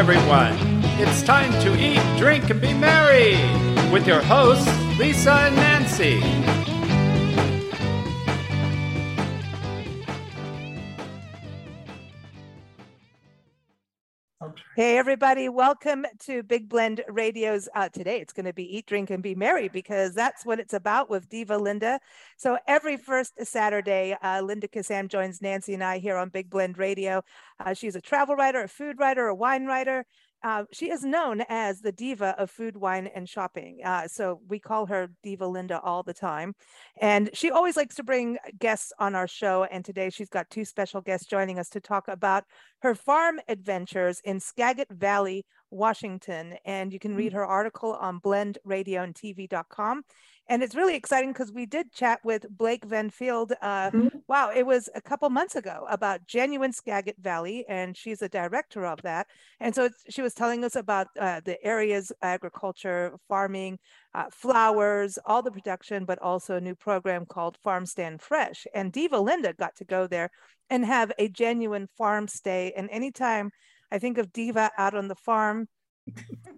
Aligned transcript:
everyone. 0.00 0.56
It's 0.98 1.22
time 1.22 1.52
to 1.62 1.78
eat, 1.78 2.00
drink, 2.16 2.48
and 2.48 2.58
be 2.58 2.72
merry 2.72 3.32
with 3.92 4.06
your 4.06 4.22
hosts, 4.22 4.66
Lisa 4.98 5.30
and 5.30 5.56
Nancy. 5.56 6.59
Hey, 14.80 14.96
everybody, 14.96 15.50
welcome 15.50 16.06
to 16.20 16.42
Big 16.42 16.66
Blend 16.66 17.04
Radio's. 17.06 17.68
Uh, 17.74 17.90
today, 17.90 18.18
it's 18.18 18.32
going 18.32 18.46
to 18.46 18.54
be 18.54 18.78
Eat, 18.78 18.86
Drink, 18.86 19.10
and 19.10 19.22
Be 19.22 19.34
Merry 19.34 19.68
because 19.68 20.14
that's 20.14 20.46
what 20.46 20.58
it's 20.58 20.72
about 20.72 21.10
with 21.10 21.28
Diva 21.28 21.58
Linda. 21.58 22.00
So, 22.38 22.56
every 22.66 22.96
first 22.96 23.34
Saturday, 23.44 24.16
uh, 24.22 24.40
Linda 24.40 24.68
Kissam 24.68 25.08
joins 25.08 25.42
Nancy 25.42 25.74
and 25.74 25.84
I 25.84 25.98
here 25.98 26.16
on 26.16 26.30
Big 26.30 26.48
Blend 26.48 26.78
Radio. 26.78 27.22
Uh, 27.62 27.74
she's 27.74 27.94
a 27.94 28.00
travel 28.00 28.36
writer, 28.36 28.62
a 28.62 28.68
food 28.68 28.98
writer, 28.98 29.26
a 29.26 29.34
wine 29.34 29.66
writer, 29.66 30.06
uh, 30.42 30.64
she 30.72 30.90
is 30.90 31.04
known 31.04 31.42
as 31.48 31.80
the 31.80 31.92
diva 31.92 32.34
of 32.38 32.50
food, 32.50 32.76
wine, 32.76 33.08
and 33.14 33.28
shopping. 33.28 33.80
Uh, 33.84 34.08
so 34.08 34.40
we 34.48 34.58
call 34.58 34.86
her 34.86 35.10
Diva 35.22 35.46
Linda 35.46 35.80
all 35.80 36.02
the 36.02 36.14
time. 36.14 36.54
And 37.00 37.30
she 37.34 37.50
always 37.50 37.76
likes 37.76 37.96
to 37.96 38.02
bring 38.02 38.38
guests 38.58 38.92
on 38.98 39.14
our 39.14 39.28
show. 39.28 39.64
And 39.64 39.84
today 39.84 40.10
she's 40.10 40.28
got 40.28 40.48
two 40.50 40.64
special 40.64 41.00
guests 41.00 41.26
joining 41.26 41.58
us 41.58 41.68
to 41.70 41.80
talk 41.80 42.08
about 42.08 42.44
her 42.82 42.94
farm 42.94 43.40
adventures 43.48 44.20
in 44.24 44.40
Skagit 44.40 44.88
Valley, 44.90 45.44
Washington. 45.70 46.56
And 46.64 46.92
you 46.92 46.98
can 46.98 47.14
read 47.14 47.32
mm. 47.32 47.36
her 47.36 47.46
article 47.46 47.92
on 47.94 48.20
blendradioandtv.com. 48.20 49.96
And 49.98 50.04
it's 50.64 50.74
really 50.74 50.96
exciting 50.96 51.32
because 51.32 51.52
we 51.52 51.64
did 51.64 51.92
chat 51.92 52.18
with 52.24 52.44
Blake 52.50 52.84
Vanfield. 52.84 53.52
Uh, 53.62 53.90
mm-hmm. 53.92 54.08
Wow, 54.26 54.50
it 54.54 54.66
was 54.66 54.88
a 54.96 55.00
couple 55.00 55.30
months 55.30 55.54
ago 55.54 55.86
about 55.88 56.26
genuine 56.26 56.72
Skagit 56.72 57.14
Valley, 57.20 57.64
and 57.68 57.96
she's 57.96 58.20
a 58.20 58.28
director 58.28 58.84
of 58.84 59.00
that. 59.02 59.28
And 59.60 59.72
so 59.72 59.90
she 60.08 60.22
was 60.22 60.34
telling 60.34 60.64
us 60.64 60.74
about 60.74 61.06
uh, 61.18 61.40
the 61.44 61.64
area's 61.64 62.10
agriculture, 62.20 63.14
farming, 63.28 63.78
uh, 64.12 64.24
flowers, 64.32 65.20
all 65.24 65.40
the 65.40 65.52
production, 65.52 66.04
but 66.04 66.18
also 66.18 66.56
a 66.56 66.60
new 66.60 66.74
program 66.74 67.26
called 67.26 67.56
Farm 67.62 67.86
Stand 67.86 68.20
Fresh. 68.20 68.66
And 68.74 68.90
Diva 68.90 69.20
Linda 69.20 69.52
got 69.52 69.76
to 69.76 69.84
go 69.84 70.08
there 70.08 70.30
and 70.68 70.84
have 70.84 71.12
a 71.18 71.28
genuine 71.28 71.86
farm 71.96 72.26
stay. 72.26 72.72
And 72.76 72.90
anytime 72.90 73.52
I 73.92 74.00
think 74.00 74.18
of 74.18 74.32
Diva 74.32 74.72
out 74.76 74.94
on 74.96 75.06
the 75.06 75.14
farm, 75.14 75.68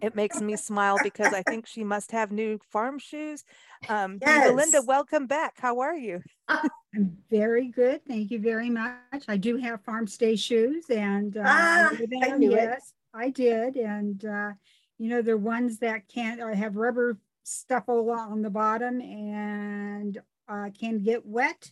it 0.00 0.14
makes 0.14 0.40
me 0.40 0.56
smile 0.56 0.98
because 1.02 1.32
I 1.32 1.42
think 1.42 1.66
she 1.66 1.84
must 1.84 2.10
have 2.12 2.32
new 2.32 2.58
farm 2.70 2.98
shoes. 2.98 3.44
Um, 3.88 4.18
yes. 4.20 4.50
Belinda, 4.50 4.82
welcome 4.82 5.26
back. 5.26 5.54
How 5.58 5.80
are 5.80 5.96
you? 5.96 6.22
I'm 6.48 7.16
very 7.30 7.68
good. 7.68 8.04
Thank 8.06 8.30
you 8.30 8.40
very 8.40 8.68
much. 8.68 9.24
I 9.28 9.36
do 9.36 9.56
have 9.56 9.84
farm 9.84 10.06
stay 10.06 10.36
shoes 10.36 10.84
and 10.90 11.36
uh, 11.36 11.42
ah, 11.46 11.90
I 11.92 12.36
yes, 12.38 12.76
it. 12.76 12.82
I 13.14 13.30
did. 13.30 13.76
And, 13.76 14.24
uh, 14.24 14.52
you 14.98 15.08
know, 15.08 15.22
they're 15.22 15.36
ones 15.36 15.78
that 15.78 16.08
can't 16.08 16.40
I 16.40 16.54
have 16.54 16.76
rubber 16.76 17.18
stuff 17.44 17.84
all 17.88 18.10
on 18.10 18.42
the 18.42 18.50
bottom 18.50 19.00
and 19.00 20.20
uh, 20.48 20.70
can 20.78 21.02
get 21.02 21.24
wet 21.26 21.70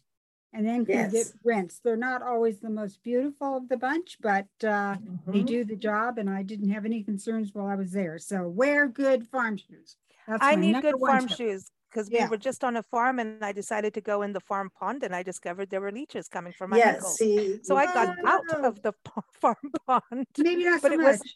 and 0.53 0.67
then 0.67 0.85
can 0.85 0.95
yes. 0.95 1.13
get 1.13 1.27
rinsed. 1.45 1.83
They're 1.85 1.97
not 1.97 2.23
always 2.23 2.61
the 2.61 2.71
most 2.71 3.03
beautiful 3.03 3.57
of 3.57 3.69
the 3.69 3.77
bunch, 3.77 4.19
but 4.21 4.47
uh, 4.63 4.97
mm-hmm. 4.97 5.33
they 5.33 5.43
do 5.43 5.65
the 5.65 5.77
job. 5.77 6.19
And 6.19 6.29
I 6.29 6.43
didn't 6.43 6.71
have 6.71 6.85
any 6.85 7.03
concerns 7.03 7.51
while 7.53 7.67
I 7.67 7.77
was 7.77 7.93
there. 7.93 8.19
So 8.19 8.49
wear 8.49 8.89
good 8.89 9.27
farm 9.29 9.57
shoes. 9.57 9.97
That's 10.27 10.43
I 10.43 10.57
need 10.57 10.81
good 10.83 10.97
farm 11.01 11.29
tip. 11.29 11.37
shoes 11.37 11.71
because 11.91 12.09
yeah. 12.11 12.25
we 12.25 12.31
were 12.31 12.37
just 12.37 12.63
on 12.65 12.77
a 12.77 12.83
farm 12.85 13.19
and 13.19 13.45
I 13.45 13.53
decided 13.53 13.95
to 13.95 14.01
go 14.01 14.23
in 14.23 14.33
the 14.33 14.41
farm 14.41 14.71
pond 14.79 15.03
and 15.03 15.15
I 15.15 15.23
discovered 15.23 15.71
there 15.71 15.81
were 15.81 15.93
leeches 15.93 16.29
coming 16.29 16.53
from 16.53 16.71
my 16.71 16.77
yes, 16.77 16.97
ankles. 16.97 17.17
See. 17.19 17.59
So 17.63 17.77
I 17.77 17.87
got 17.87 18.17
out 18.25 18.65
of 18.65 18.83
the 18.83 18.93
farm 19.41 19.57
pond. 19.87 20.27
Maybe 20.39 20.65
not 20.65 20.83
but 20.83 20.93
so 20.93 20.95
it 20.95 21.01
much. 21.01 21.19
Was, 21.19 21.35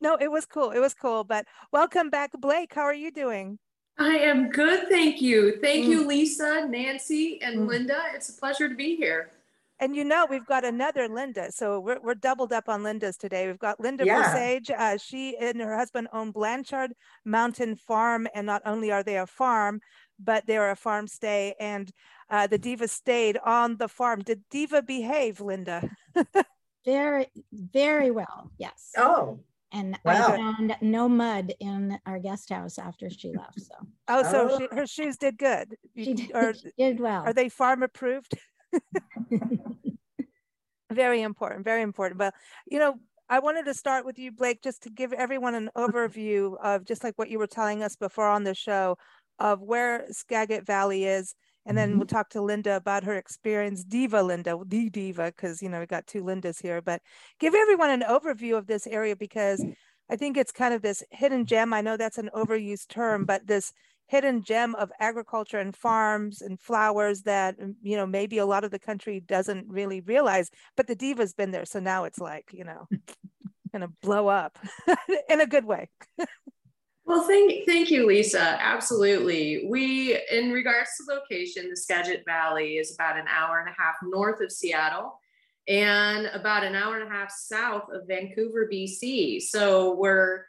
no, 0.00 0.16
it 0.20 0.30
was 0.30 0.46
cool. 0.46 0.70
It 0.70 0.80
was 0.80 0.94
cool. 0.94 1.24
But 1.24 1.46
welcome 1.72 2.10
back, 2.10 2.32
Blake. 2.38 2.74
How 2.74 2.82
are 2.82 2.94
you 2.94 3.12
doing? 3.12 3.58
I 3.98 4.16
am 4.16 4.50
good, 4.50 4.88
thank 4.88 5.20
you. 5.20 5.58
Thank 5.60 5.86
mm. 5.86 5.88
you, 5.88 6.06
Lisa, 6.06 6.66
Nancy, 6.68 7.40
and 7.42 7.60
mm. 7.60 7.68
Linda. 7.68 8.02
It's 8.14 8.30
a 8.30 8.32
pleasure 8.32 8.68
to 8.68 8.74
be 8.74 8.96
here. 8.96 9.30
And 9.82 9.96
you 9.96 10.04
know, 10.04 10.26
we've 10.30 10.46
got 10.46 10.64
another 10.64 11.08
Linda. 11.08 11.50
So 11.50 11.80
we're, 11.80 11.98
we're 12.00 12.14
doubled 12.14 12.52
up 12.52 12.68
on 12.68 12.84
Linda's 12.84 13.16
today. 13.16 13.48
We've 13.48 13.58
got 13.58 13.80
Linda 13.80 14.04
yeah. 14.06 14.60
Uh, 14.78 14.96
she 14.96 15.36
and 15.36 15.60
her 15.60 15.76
husband 15.76 16.06
own 16.12 16.30
Blanchard 16.30 16.92
Mountain 17.24 17.74
Farm. 17.74 18.28
And 18.32 18.46
not 18.46 18.62
only 18.64 18.92
are 18.92 19.02
they 19.02 19.18
a 19.18 19.26
farm, 19.26 19.80
but 20.20 20.46
they're 20.46 20.70
a 20.70 20.76
farm 20.76 21.08
stay. 21.08 21.54
And 21.58 21.90
uh, 22.30 22.46
the 22.46 22.58
Diva 22.58 22.86
stayed 22.86 23.38
on 23.44 23.76
the 23.76 23.88
farm. 23.88 24.20
Did 24.20 24.42
Diva 24.50 24.82
behave, 24.82 25.40
Linda? 25.40 25.90
very, 26.84 27.26
very 27.52 28.12
well. 28.12 28.52
Yes. 28.58 28.92
Oh, 28.96 29.40
and 29.72 29.98
wow. 30.04 30.28
I 30.28 30.36
found 30.36 30.76
no 30.80 31.08
mud 31.08 31.52
in 31.60 31.98
our 32.06 32.18
guest 32.18 32.50
house 32.50 32.78
after 32.78 33.08
she 33.10 33.32
left. 33.32 33.60
So 33.60 33.74
oh, 34.08 34.22
so 34.22 34.48
oh. 34.50 34.58
She, 34.58 34.68
her 34.76 34.86
shoes 34.86 35.16
did 35.16 35.38
good. 35.38 35.76
She 35.96 36.14
did, 36.14 36.30
or, 36.34 36.54
she 36.54 36.70
did 36.78 37.00
well. 37.00 37.22
Are 37.24 37.32
they 37.32 37.48
farm 37.48 37.82
approved? 37.82 38.34
very 40.92 41.22
important, 41.22 41.64
very 41.64 41.82
important. 41.82 42.18
But 42.18 42.34
you 42.66 42.78
know, 42.78 42.96
I 43.28 43.38
wanted 43.38 43.64
to 43.64 43.74
start 43.74 44.04
with 44.04 44.18
you, 44.18 44.30
Blake, 44.30 44.62
just 44.62 44.82
to 44.82 44.90
give 44.90 45.12
everyone 45.12 45.54
an 45.54 45.70
overview 45.76 46.56
of 46.62 46.84
just 46.84 47.02
like 47.02 47.18
what 47.18 47.30
you 47.30 47.38
were 47.38 47.46
telling 47.46 47.82
us 47.82 47.96
before 47.96 48.28
on 48.28 48.44
the 48.44 48.54
show 48.54 48.98
of 49.38 49.62
where 49.62 50.06
Skagit 50.10 50.66
Valley 50.66 51.04
is 51.04 51.34
and 51.66 51.76
then 51.76 51.90
mm-hmm. 51.90 51.98
we'll 51.98 52.06
talk 52.06 52.30
to 52.30 52.42
Linda 52.42 52.76
about 52.76 53.04
her 53.04 53.14
experience, 53.14 53.84
Diva 53.84 54.22
Linda, 54.22 54.58
the 54.66 54.90
Diva, 54.90 55.26
because 55.26 55.62
you 55.62 55.68
know 55.68 55.80
we 55.80 55.86
got 55.86 56.06
two 56.06 56.22
Lindas 56.22 56.60
here. 56.60 56.82
But 56.82 57.02
give 57.38 57.54
everyone 57.54 57.90
an 57.90 58.02
overview 58.02 58.56
of 58.56 58.66
this 58.66 58.86
area 58.86 59.16
because 59.16 59.64
I 60.10 60.16
think 60.16 60.36
it's 60.36 60.52
kind 60.52 60.74
of 60.74 60.82
this 60.82 61.02
hidden 61.10 61.46
gem. 61.46 61.72
I 61.72 61.80
know 61.80 61.96
that's 61.96 62.18
an 62.18 62.30
overused 62.34 62.88
term, 62.88 63.24
but 63.24 63.46
this 63.46 63.72
hidden 64.06 64.42
gem 64.42 64.74
of 64.74 64.90
agriculture 65.00 65.58
and 65.58 65.74
farms 65.74 66.42
and 66.42 66.60
flowers 66.60 67.22
that 67.22 67.58
mm, 67.58 67.74
you 67.82 67.96
know 67.96 68.06
maybe 68.06 68.38
a 68.38 68.46
lot 68.46 68.64
of 68.64 68.70
the 68.70 68.78
country 68.78 69.20
doesn't 69.20 69.66
really 69.68 70.00
realize. 70.00 70.50
But 70.76 70.86
the 70.86 70.96
Diva's 70.96 71.32
been 71.32 71.50
there, 71.50 71.64
so 71.64 71.80
now 71.80 72.04
it's 72.04 72.18
like 72.18 72.50
you 72.52 72.64
know, 72.64 72.88
gonna 73.72 73.88
blow 74.02 74.28
up 74.28 74.58
in 75.28 75.40
a 75.40 75.46
good 75.46 75.64
way. 75.64 75.88
Well, 77.04 77.24
thank, 77.24 77.66
thank 77.66 77.90
you, 77.90 78.06
Lisa. 78.06 78.56
Absolutely. 78.60 79.66
We, 79.68 80.18
in 80.30 80.52
regards 80.52 80.90
to 80.96 81.12
location, 81.12 81.68
the 81.68 81.76
Skagit 81.76 82.22
Valley 82.24 82.76
is 82.76 82.94
about 82.94 83.18
an 83.18 83.26
hour 83.28 83.58
and 83.58 83.68
a 83.68 83.82
half 83.82 83.96
north 84.02 84.40
of 84.40 84.52
Seattle 84.52 85.18
and 85.68 86.26
about 86.26 86.64
an 86.64 86.74
hour 86.74 86.98
and 86.98 87.08
a 87.08 87.12
half 87.12 87.30
south 87.30 87.88
of 87.92 88.06
Vancouver, 88.06 88.68
BC. 88.72 89.42
So 89.42 89.94
we're 89.94 90.44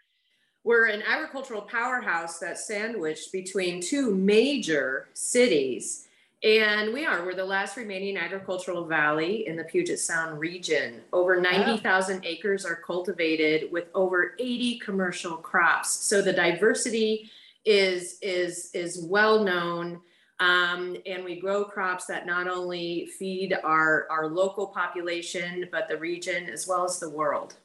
we're 0.63 0.85
an 0.85 1.01
agricultural 1.01 1.63
powerhouse 1.63 2.39
that's 2.39 2.67
sandwiched 2.67 3.33
between 3.33 3.81
two 3.81 4.15
major 4.15 5.07
cities. 5.13 6.07
And 6.43 6.93
we 6.93 7.05
are. 7.05 7.23
We're 7.25 7.35
the 7.35 7.45
last 7.45 7.77
remaining 7.77 8.17
agricultural 8.17 8.83
valley 8.83 9.47
in 9.47 9.55
the 9.55 9.63
Puget 9.63 9.97
Sound 9.97 10.39
region. 10.39 10.99
Over 11.13 11.39
90,000 11.39 12.15
wow. 12.15 12.21
acres 12.25 12.65
are 12.65 12.75
cultivated 12.75 13.71
with 13.71 13.85
over 13.95 14.35
80 14.37 14.79
commercial 14.79 15.37
crops. 15.37 15.89
So 15.89 16.21
the 16.21 16.33
diversity 16.33 17.29
is 17.63 18.17
is 18.21 18.71
is 18.73 19.05
well 19.07 19.41
known. 19.41 20.01
Um, 20.41 20.97
and 21.05 21.23
we 21.23 21.39
grow 21.39 21.63
crops 21.63 22.07
that 22.07 22.25
not 22.25 22.49
only 22.49 23.05
feed 23.17 23.55
our, 23.63 24.07
our 24.09 24.27
local 24.27 24.67
population, 24.67 25.69
but 25.71 25.87
the 25.87 25.97
region 25.97 26.49
as 26.49 26.67
well 26.67 26.83
as 26.83 26.99
the 26.99 27.09
world. 27.09 27.55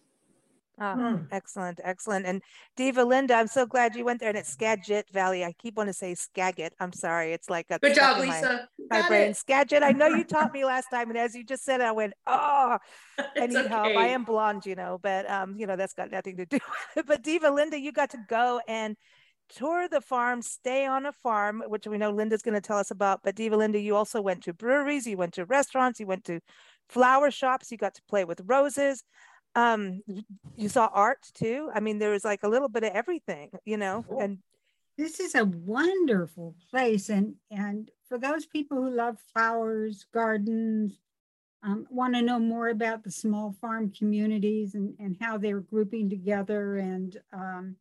Oh, 0.80 0.84
mm. 0.84 1.26
excellent, 1.32 1.80
excellent. 1.82 2.26
And 2.26 2.42
Diva 2.76 3.04
Linda, 3.04 3.34
I'm 3.34 3.48
so 3.48 3.66
glad 3.66 3.96
you 3.96 4.04
went 4.04 4.20
there. 4.20 4.28
And 4.28 4.38
it's 4.38 4.50
Skagit 4.50 5.10
Valley. 5.10 5.44
I 5.44 5.52
keep 5.58 5.76
wanting 5.76 5.92
to 5.92 5.98
say 5.98 6.14
Skagit. 6.14 6.72
I'm 6.78 6.92
sorry. 6.92 7.32
It's 7.32 7.50
like 7.50 7.66
a 7.70 7.78
good 7.78 7.94
job, 7.94 8.20
Lisa. 8.20 8.68
My, 8.90 9.00
my 9.00 9.08
brain. 9.08 9.30
It. 9.30 9.36
Skagit. 9.36 9.82
I 9.82 9.92
know 9.92 10.06
you 10.06 10.24
taught 10.24 10.52
me 10.52 10.64
last 10.64 10.86
time, 10.90 11.08
and 11.08 11.18
as 11.18 11.34
you 11.34 11.44
just 11.44 11.64
said, 11.64 11.80
I 11.80 11.92
went, 11.92 12.14
oh, 12.26 12.78
I 13.36 13.46
need 13.46 13.56
okay. 13.56 13.68
help. 13.68 13.96
I 13.96 14.08
am 14.08 14.24
blonde, 14.24 14.66
you 14.66 14.76
know, 14.76 14.98
but 15.02 15.28
um, 15.28 15.56
you 15.56 15.66
know 15.66 15.76
that's 15.76 15.94
got 15.94 16.10
nothing 16.10 16.36
to 16.36 16.46
do. 16.46 16.58
with 16.96 17.04
it. 17.04 17.06
But 17.06 17.22
Diva 17.22 17.50
Linda, 17.50 17.78
you 17.78 17.92
got 17.92 18.10
to 18.10 18.18
go 18.28 18.60
and 18.68 18.96
tour 19.48 19.88
the 19.88 20.00
farm, 20.00 20.42
stay 20.42 20.86
on 20.86 21.06
a 21.06 21.12
farm, 21.12 21.62
which 21.66 21.86
we 21.86 21.98
know 21.98 22.10
Linda's 22.10 22.42
going 22.42 22.54
to 22.54 22.60
tell 22.60 22.78
us 22.78 22.90
about. 22.90 23.20
But 23.24 23.34
Diva 23.34 23.56
Linda, 23.56 23.80
you 23.80 23.96
also 23.96 24.20
went 24.20 24.44
to 24.44 24.52
breweries, 24.52 25.06
you 25.06 25.16
went 25.16 25.34
to 25.34 25.44
restaurants, 25.44 25.98
you 25.98 26.06
went 26.06 26.24
to 26.26 26.40
flower 26.88 27.30
shops, 27.30 27.70
you 27.72 27.78
got 27.78 27.94
to 27.94 28.02
play 28.08 28.24
with 28.24 28.42
roses 28.44 29.02
um 29.54 30.02
you 30.56 30.68
saw 30.68 30.88
art 30.92 31.26
too 31.34 31.70
i 31.74 31.80
mean 31.80 31.98
there 31.98 32.10
was 32.10 32.24
like 32.24 32.42
a 32.42 32.48
little 32.48 32.68
bit 32.68 32.84
of 32.84 32.92
everything 32.92 33.50
you 33.64 33.76
know 33.76 34.04
and 34.20 34.38
this 34.96 35.20
is 35.20 35.34
a 35.34 35.44
wonderful 35.44 36.54
place 36.70 37.08
and 37.08 37.34
and 37.50 37.90
for 38.08 38.18
those 38.18 38.46
people 38.46 38.76
who 38.76 38.90
love 38.90 39.18
flowers 39.32 40.06
gardens 40.12 40.98
um, 41.62 41.86
want 41.90 42.14
to 42.14 42.22
know 42.22 42.38
more 42.38 42.68
about 42.68 43.02
the 43.02 43.10
small 43.10 43.52
farm 43.60 43.90
communities 43.90 44.74
and, 44.74 44.94
and 44.98 45.16
how 45.20 45.38
they're 45.38 45.60
grouping 45.60 46.08
together 46.08 46.76
and 46.76 47.18
um, 47.32 47.76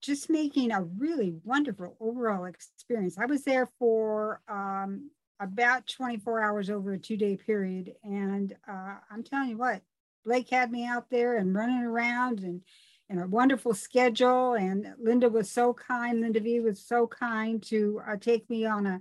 just 0.00 0.30
making 0.30 0.72
a 0.72 0.82
really 0.82 1.34
wonderful 1.44 1.96
overall 2.00 2.46
experience. 2.46 3.18
I 3.18 3.26
was 3.26 3.44
there 3.44 3.68
for 3.78 4.40
um, 4.48 5.10
about 5.38 5.86
24 5.86 6.42
hours 6.42 6.70
over 6.70 6.92
a 6.92 6.98
two 6.98 7.16
day 7.16 7.36
period. 7.36 7.92
And 8.02 8.54
uh, 8.68 8.94
I'm 9.10 9.22
telling 9.22 9.50
you 9.50 9.58
what, 9.58 9.82
Blake 10.24 10.50
had 10.50 10.70
me 10.70 10.86
out 10.86 11.10
there 11.10 11.36
and 11.36 11.54
running 11.54 11.82
around 11.82 12.40
and 12.40 12.62
and 13.10 13.20
a 13.20 13.26
wonderful 13.26 13.74
schedule. 13.74 14.54
And 14.54 14.94
Linda 15.02 15.28
was 15.28 15.50
so 15.50 15.74
kind. 15.74 16.20
Linda 16.20 16.40
V 16.40 16.60
was 16.60 16.80
so 16.80 17.06
kind 17.08 17.62
to 17.64 18.00
uh, 18.08 18.16
take 18.16 18.48
me 18.48 18.64
on 18.64 18.86
a. 18.86 19.00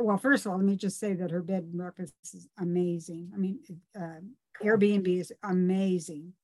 Well, 0.00 0.18
first 0.18 0.46
of 0.46 0.52
all, 0.52 0.58
let 0.58 0.66
me 0.66 0.76
just 0.76 1.00
say 1.00 1.14
that 1.14 1.32
her 1.32 1.42
bed 1.42 1.64
and 1.64 1.76
breakfast 1.76 2.14
is 2.32 2.48
amazing. 2.58 3.32
I 3.34 3.38
mean, 3.38 3.58
uh, 3.98 4.20
Airbnb 4.62 5.08
is 5.08 5.32
amazing, 5.42 6.34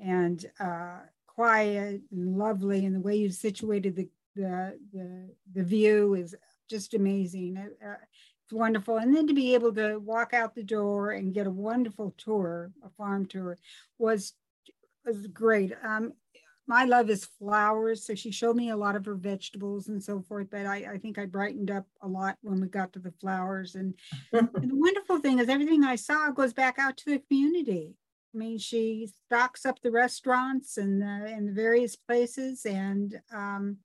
and 0.00 0.44
uh, 0.58 1.00
quiet 1.26 2.00
and 2.10 2.38
lovely, 2.38 2.86
and 2.86 2.94
the 2.94 3.00
way 3.00 3.16
you 3.16 3.30
situated 3.30 3.96
the 3.96 4.08
the 4.36 4.78
the, 4.92 5.28
the 5.54 5.64
view 5.64 6.14
is 6.14 6.34
just 6.70 6.94
amazing. 6.94 7.58
Wonderful. 8.52 8.98
And 8.98 9.14
then 9.14 9.26
to 9.26 9.34
be 9.34 9.54
able 9.54 9.72
to 9.74 9.98
walk 9.98 10.34
out 10.34 10.54
the 10.54 10.62
door 10.62 11.12
and 11.12 11.34
get 11.34 11.46
a 11.46 11.50
wonderful 11.50 12.14
tour, 12.18 12.70
a 12.84 12.90
farm 12.90 13.26
tour, 13.26 13.58
was 13.98 14.34
was 15.04 15.26
great. 15.26 15.72
Um, 15.82 16.12
my 16.66 16.84
love 16.84 17.10
is 17.10 17.24
flowers. 17.24 18.06
So 18.06 18.14
she 18.14 18.30
showed 18.30 18.56
me 18.56 18.70
a 18.70 18.76
lot 18.76 18.96
of 18.96 19.04
her 19.04 19.14
vegetables 19.14 19.88
and 19.88 20.02
so 20.02 20.22
forth. 20.22 20.48
But 20.50 20.66
I, 20.66 20.92
I 20.94 20.98
think 20.98 21.18
I 21.18 21.26
brightened 21.26 21.70
up 21.70 21.86
a 22.02 22.08
lot 22.08 22.38
when 22.42 22.60
we 22.60 22.68
got 22.68 22.92
to 22.94 22.98
the 22.98 23.12
flowers. 23.20 23.74
And, 23.74 23.94
and 24.32 24.48
the 24.52 24.74
wonderful 24.74 25.18
thing 25.18 25.38
is 25.38 25.48
everything 25.48 25.84
I 25.84 25.96
saw 25.96 26.30
goes 26.30 26.52
back 26.52 26.78
out 26.78 26.96
to 26.98 27.10
the 27.10 27.22
community. 27.28 27.94
I 28.34 28.38
mean, 28.38 28.58
she 28.58 29.10
stocks 29.26 29.64
up 29.64 29.80
the 29.80 29.92
restaurants 29.92 30.76
and 30.76 31.00
the, 31.00 31.06
and 31.06 31.48
the 31.48 31.52
various 31.52 31.96
places. 31.96 32.64
And, 32.64 33.20
um, 33.32 33.78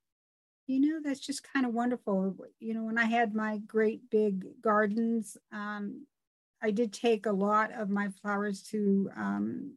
you 0.70 0.80
know, 0.80 1.00
that's 1.04 1.20
just 1.20 1.52
kind 1.52 1.66
of 1.66 1.74
wonderful. 1.74 2.36
You 2.60 2.76
know, 2.76 2.84
when 2.84 3.00
I 3.00 3.06
had 3.06 3.34
my 3.34 3.58
great 3.66 4.08
big 4.12 4.46
gardens, 4.62 5.36
um, 5.52 6.06
I 6.62 6.70
did 6.70 6.94
take 6.94 7.26
a 7.26 7.32
lot 7.32 7.72
of 7.74 7.90
my 7.90 8.10
flowers 8.22 8.62
to 8.70 9.10
um, 9.18 9.74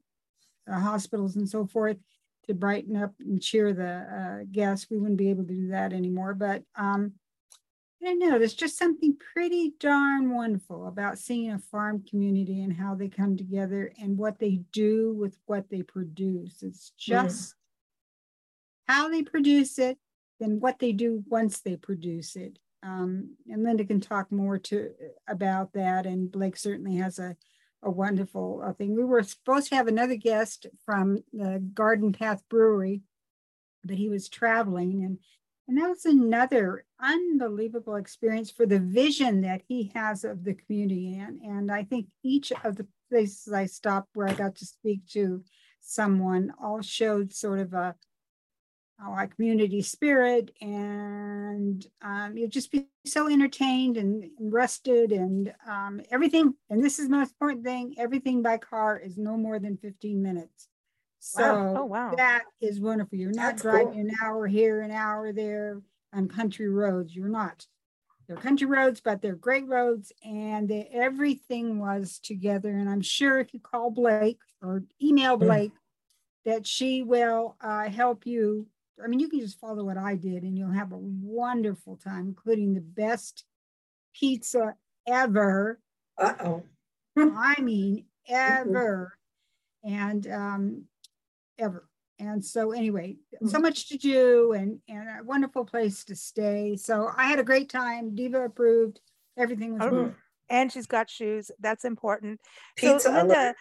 hospitals 0.68 1.36
and 1.36 1.48
so 1.48 1.66
forth 1.66 1.96
to 2.46 2.52
brighten 2.52 2.96
up 2.96 3.14
and 3.20 3.40
cheer 3.40 3.72
the 3.72 4.42
uh, 4.42 4.44
guests. 4.52 4.88
We 4.90 4.98
wouldn't 4.98 5.16
be 5.16 5.30
able 5.30 5.44
to 5.44 5.54
do 5.54 5.68
that 5.68 5.94
anymore. 5.94 6.34
But 6.34 6.62
um, 6.76 7.12
I 8.02 8.06
don't 8.06 8.18
know, 8.18 8.38
there's 8.38 8.52
just 8.52 8.76
something 8.76 9.16
pretty 9.32 9.72
darn 9.80 10.34
wonderful 10.34 10.88
about 10.88 11.18
seeing 11.18 11.52
a 11.52 11.58
farm 11.58 12.04
community 12.06 12.62
and 12.62 12.72
how 12.72 12.96
they 12.96 13.08
come 13.08 13.38
together 13.38 13.94
and 13.98 14.18
what 14.18 14.38
they 14.38 14.60
do 14.72 15.14
with 15.14 15.38
what 15.46 15.70
they 15.70 15.82
produce. 15.82 16.62
It's 16.62 16.92
just 16.98 17.54
how 18.88 19.08
they 19.08 19.22
produce 19.22 19.78
it, 19.78 19.96
then 20.42 20.60
what 20.60 20.78
they 20.78 20.92
do 20.92 21.22
once 21.28 21.60
they 21.60 21.76
produce 21.76 22.36
it. 22.36 22.58
Um, 22.82 23.36
and 23.48 23.62
Linda 23.62 23.84
can 23.84 24.00
talk 24.00 24.32
more 24.32 24.58
to 24.58 24.90
about 25.28 25.72
that. 25.74 26.04
And 26.04 26.32
Blake 26.32 26.56
certainly 26.56 26.96
has 26.96 27.18
a 27.18 27.36
a 27.82 27.90
wonderful 27.90 28.62
uh, 28.64 28.72
thing. 28.72 28.94
We 28.94 29.04
were 29.04 29.22
supposed 29.22 29.68
to 29.68 29.74
have 29.74 29.88
another 29.88 30.14
guest 30.14 30.66
from 30.84 31.24
the 31.32 31.62
Garden 31.74 32.12
Path 32.12 32.42
Brewery, 32.48 33.02
but 33.84 33.96
he 33.96 34.08
was 34.08 34.28
traveling, 34.28 35.02
and 35.04 35.18
and 35.68 35.78
that 35.78 35.88
was 35.88 36.04
another 36.04 36.84
unbelievable 37.00 37.96
experience 37.96 38.50
for 38.50 38.66
the 38.66 38.78
vision 38.78 39.42
that 39.42 39.62
he 39.66 39.90
has 39.94 40.24
of 40.24 40.44
the 40.44 40.54
community. 40.54 41.18
And 41.18 41.40
and 41.40 41.70
I 41.70 41.84
think 41.84 42.06
each 42.22 42.52
of 42.64 42.76
the 42.76 42.86
places 43.10 43.52
I 43.52 43.66
stopped 43.66 44.10
where 44.14 44.28
I 44.28 44.34
got 44.34 44.54
to 44.56 44.66
speak 44.66 45.06
to 45.08 45.42
someone 45.80 46.52
all 46.62 46.82
showed 46.82 47.32
sort 47.32 47.58
of 47.58 47.74
a 47.74 47.96
our 49.06 49.26
community 49.26 49.82
spirit 49.82 50.50
and 50.60 51.86
um, 52.02 52.36
you'll 52.36 52.48
just 52.48 52.70
be 52.70 52.86
so 53.04 53.28
entertained 53.28 53.96
and, 53.96 54.24
and 54.38 54.52
rested 54.52 55.12
and 55.12 55.52
um, 55.66 56.00
everything 56.10 56.54
and 56.70 56.82
this 56.84 56.98
is 56.98 57.08
the 57.08 57.16
most 57.16 57.32
important 57.32 57.64
thing 57.64 57.94
everything 57.98 58.42
by 58.42 58.56
car 58.56 58.98
is 58.98 59.18
no 59.18 59.36
more 59.36 59.58
than 59.58 59.76
15 59.76 60.22
minutes 60.22 60.68
so 61.18 61.42
wow. 61.42 61.74
Oh, 61.78 61.84
wow. 61.84 62.14
that 62.16 62.44
is 62.60 62.80
wonderful 62.80 63.18
you're 63.18 63.32
not 63.32 63.52
That's 63.52 63.62
driving 63.62 63.92
cool. 63.92 64.00
an 64.00 64.12
hour 64.22 64.46
here 64.46 64.82
an 64.82 64.90
hour 64.90 65.32
there 65.32 65.80
on 66.12 66.28
country 66.28 66.68
roads 66.68 67.14
you're 67.14 67.28
not 67.28 67.66
they're 68.28 68.36
country 68.36 68.66
roads 68.66 69.00
but 69.00 69.20
they're 69.20 69.34
great 69.34 69.66
roads 69.66 70.12
and 70.24 70.68
they, 70.68 70.88
everything 70.92 71.78
was 71.78 72.20
together 72.22 72.70
and 72.70 72.88
i'm 72.88 73.00
sure 73.00 73.40
if 73.40 73.52
you 73.52 73.60
call 73.60 73.90
blake 73.90 74.40
or 74.62 74.84
email 75.02 75.36
blake 75.36 75.72
mm. 75.72 75.76
that 76.44 76.66
she 76.66 77.02
will 77.02 77.56
uh, 77.60 77.88
help 77.88 78.26
you 78.26 78.66
I 79.02 79.08
mean, 79.08 79.20
you 79.20 79.28
can 79.28 79.40
just 79.40 79.60
follow 79.60 79.84
what 79.84 79.96
I 79.96 80.16
did 80.16 80.42
and 80.42 80.56
you'll 80.56 80.70
have 80.70 80.92
a 80.92 80.98
wonderful 80.98 81.96
time, 81.96 82.28
including 82.28 82.74
the 82.74 82.80
best 82.80 83.44
pizza 84.14 84.74
ever. 85.06 85.80
Uh 86.18 86.34
oh. 86.44 86.62
I 87.16 87.60
mean, 87.60 88.04
ever. 88.28 89.16
And 89.84 90.26
um, 90.28 90.84
ever. 91.58 91.88
And 92.18 92.44
so, 92.44 92.70
anyway, 92.70 93.16
so 93.40 93.46
mm-hmm. 93.46 93.62
much 93.62 93.88
to 93.88 93.98
do 93.98 94.52
and, 94.52 94.78
and 94.88 95.08
a 95.08 95.24
wonderful 95.24 95.64
place 95.64 96.04
to 96.04 96.14
stay. 96.14 96.76
So, 96.76 97.10
I 97.16 97.24
had 97.24 97.40
a 97.40 97.44
great 97.44 97.68
time. 97.68 98.14
Diva 98.14 98.44
approved. 98.44 99.00
Everything 99.36 99.76
was 99.76 99.82
oh. 99.82 100.14
And 100.48 100.70
she's 100.70 100.86
got 100.86 101.10
shoes. 101.10 101.50
That's 101.58 101.84
important. 101.84 102.40
Pizza 102.76 103.00
so, 103.00 103.12
Linda, 103.12 103.54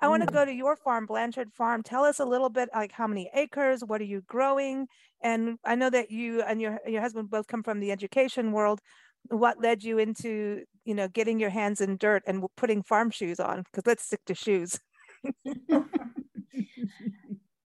I 0.00 0.08
want 0.08 0.22
to 0.22 0.28
mm. 0.28 0.32
go 0.32 0.44
to 0.44 0.52
your 0.52 0.76
farm, 0.76 1.06
Blanchard 1.06 1.52
Farm. 1.52 1.82
Tell 1.82 2.04
us 2.04 2.20
a 2.20 2.24
little 2.24 2.50
bit 2.50 2.68
like 2.74 2.92
how 2.92 3.06
many 3.06 3.30
acres, 3.34 3.82
what 3.84 4.00
are 4.00 4.04
you 4.04 4.22
growing? 4.26 4.86
And 5.22 5.58
I 5.64 5.74
know 5.74 5.90
that 5.90 6.10
you 6.10 6.42
and 6.42 6.60
your 6.60 6.78
your 6.86 7.00
husband 7.00 7.30
both 7.30 7.46
come 7.48 7.62
from 7.62 7.80
the 7.80 7.90
education 7.90 8.52
world. 8.52 8.80
What 9.28 9.60
led 9.60 9.82
you 9.82 9.98
into, 9.98 10.64
you 10.84 10.94
know, 10.94 11.08
getting 11.08 11.40
your 11.40 11.50
hands 11.50 11.80
in 11.80 11.96
dirt 11.96 12.22
and 12.26 12.44
putting 12.56 12.82
farm 12.82 13.10
shoes 13.10 13.40
on? 13.40 13.64
Because 13.64 13.86
let's 13.86 14.04
stick 14.04 14.24
to 14.26 14.34
shoes. 14.34 14.78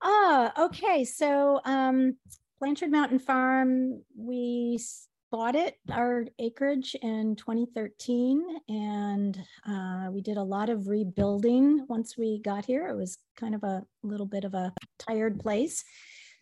oh, 0.02 0.52
okay. 0.60 1.04
So 1.06 1.62
um 1.66 2.18
Blanchard 2.60 2.92
Mountain 2.92 3.20
Farm, 3.20 4.04
we 4.16 4.80
bought 5.32 5.56
it, 5.56 5.76
our 5.92 6.26
acreage 6.40 6.96
in 7.02 7.36
2013, 7.36 8.44
and 8.68 9.38
uh, 9.68 10.08
we 10.12 10.22
did 10.22 10.38
a 10.38 10.44
lot 10.44 10.70
of 10.70 10.88
rebuilding 10.88 11.86
once 11.88 12.18
we 12.18 12.42
got 12.42 12.66
here. 12.66 12.88
It 12.88 12.96
was 12.96 13.18
kind 13.38 13.56
of 13.56 13.64
a 13.64 13.84
little 14.04 14.26
bit 14.26 14.44
of 14.44 14.54
a 14.54 14.74
tired 14.98 15.40
place. 15.40 15.84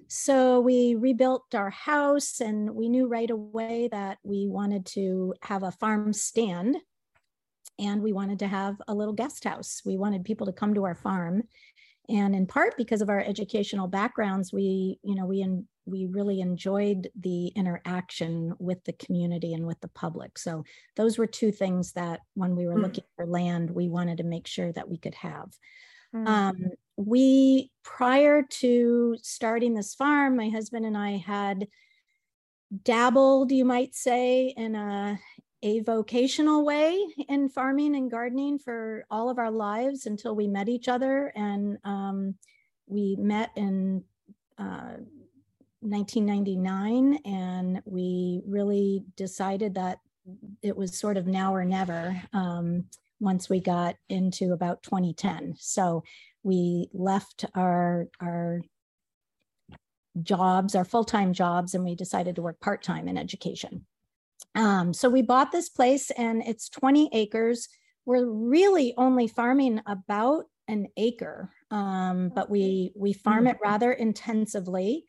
So 0.07 0.59
we 0.59 0.95
rebuilt 0.95 1.53
our 1.53 1.69
house, 1.69 2.39
and 2.39 2.71
we 2.75 2.89
knew 2.89 3.07
right 3.07 3.29
away 3.29 3.89
that 3.91 4.19
we 4.23 4.47
wanted 4.47 4.85
to 4.87 5.33
have 5.41 5.63
a 5.63 5.71
farm 5.71 6.13
stand 6.13 6.77
and 7.79 8.01
we 8.01 8.13
wanted 8.13 8.39
to 8.39 8.47
have 8.47 8.75
a 8.87 8.93
little 8.93 9.13
guest 9.13 9.43
house. 9.43 9.81
We 9.85 9.97
wanted 9.97 10.23
people 10.25 10.47
to 10.47 10.53
come 10.53 10.73
to 10.73 10.85
our 10.85 10.95
farm. 10.95 11.43
And 12.09 12.35
in 12.35 12.47
part 12.47 12.75
because 12.77 13.01
of 13.01 13.09
our 13.09 13.19
educational 13.19 13.87
backgrounds, 13.87 14.53
we, 14.53 14.99
you 15.03 15.15
know, 15.15 15.25
we 15.25 15.41
in, 15.41 15.67
we 15.87 16.05
really 16.05 16.41
enjoyed 16.41 17.09
the 17.19 17.47
interaction 17.47 18.53
with 18.59 18.83
the 18.83 18.93
community 18.93 19.53
and 19.53 19.65
with 19.65 19.79
the 19.79 19.87
public. 19.87 20.37
So 20.37 20.65
those 20.95 21.17
were 21.17 21.27
two 21.27 21.51
things 21.51 21.93
that 21.93 22.19
when 22.33 22.55
we 22.55 22.67
were 22.67 22.75
mm. 22.75 22.83
looking 22.83 23.05
for 23.15 23.25
land, 23.25 23.71
we 23.71 23.87
wanted 23.87 24.17
to 24.17 24.23
make 24.23 24.47
sure 24.47 24.71
that 24.73 24.89
we 24.89 24.97
could 24.97 25.15
have. 25.15 25.57
Mm. 26.13 26.27
Um, 26.27 26.55
we, 26.97 27.71
prior 27.83 28.43
to 28.43 29.17
starting 29.21 29.73
this 29.73 29.95
farm, 29.95 30.35
my 30.35 30.49
husband 30.49 30.85
and 30.85 30.97
I 30.97 31.17
had 31.17 31.67
dabbled, 32.83 33.51
you 33.51 33.63
might 33.63 33.95
say, 33.95 34.53
in 34.57 34.75
a, 34.75 35.19
a 35.63 35.79
vocational 35.81 36.65
way 36.65 36.99
in 37.29 37.49
farming 37.49 37.95
and 37.95 38.11
gardening 38.11 38.59
for 38.59 39.05
all 39.09 39.29
of 39.29 39.39
our 39.39 39.51
lives 39.51 40.05
until 40.05 40.35
we 40.35 40.47
met 40.47 40.67
each 40.67 40.87
other. 40.87 41.31
And 41.35 41.77
um, 41.83 42.35
we 42.87 43.15
met 43.15 43.51
in 43.55 44.03
uh, 44.57 44.97
1999 45.81 47.19
and 47.25 47.81
we 47.85 48.41
really 48.47 49.03
decided 49.15 49.75
that 49.75 49.99
it 50.61 50.75
was 50.75 50.97
sort 50.97 51.17
of 51.17 51.27
now 51.27 51.53
or 51.53 51.63
never 51.63 52.21
um, 52.33 52.85
once 53.19 53.49
we 53.49 53.59
got 53.59 53.95
into 54.09 54.53
about 54.53 54.83
2010 54.83 55.55
so 55.57 56.03
we 56.43 56.89
left 56.93 57.45
our 57.55 58.07
our 58.19 58.61
jobs 60.23 60.73
our 60.73 60.85
full-time 60.85 61.31
jobs 61.31 61.73
and 61.73 61.83
we 61.83 61.95
decided 61.95 62.35
to 62.35 62.41
work 62.41 62.59
part-time 62.59 63.07
in 63.07 63.17
education. 63.17 63.85
Um, 64.55 64.93
so 64.93 65.09
we 65.09 65.21
bought 65.21 65.51
this 65.51 65.69
place 65.69 66.09
and 66.11 66.41
it's 66.43 66.69
20 66.69 67.09
acres. 67.13 67.69
We're 68.05 68.25
really 68.25 68.95
only 68.97 69.27
farming 69.27 69.81
about 69.85 70.45
an 70.67 70.87
acre 70.97 71.51
um, 71.71 72.31
but 72.33 72.49
we 72.49 72.91
we 72.95 73.13
farm 73.13 73.47
it 73.47 73.57
rather 73.61 73.91
intensively 73.91 75.05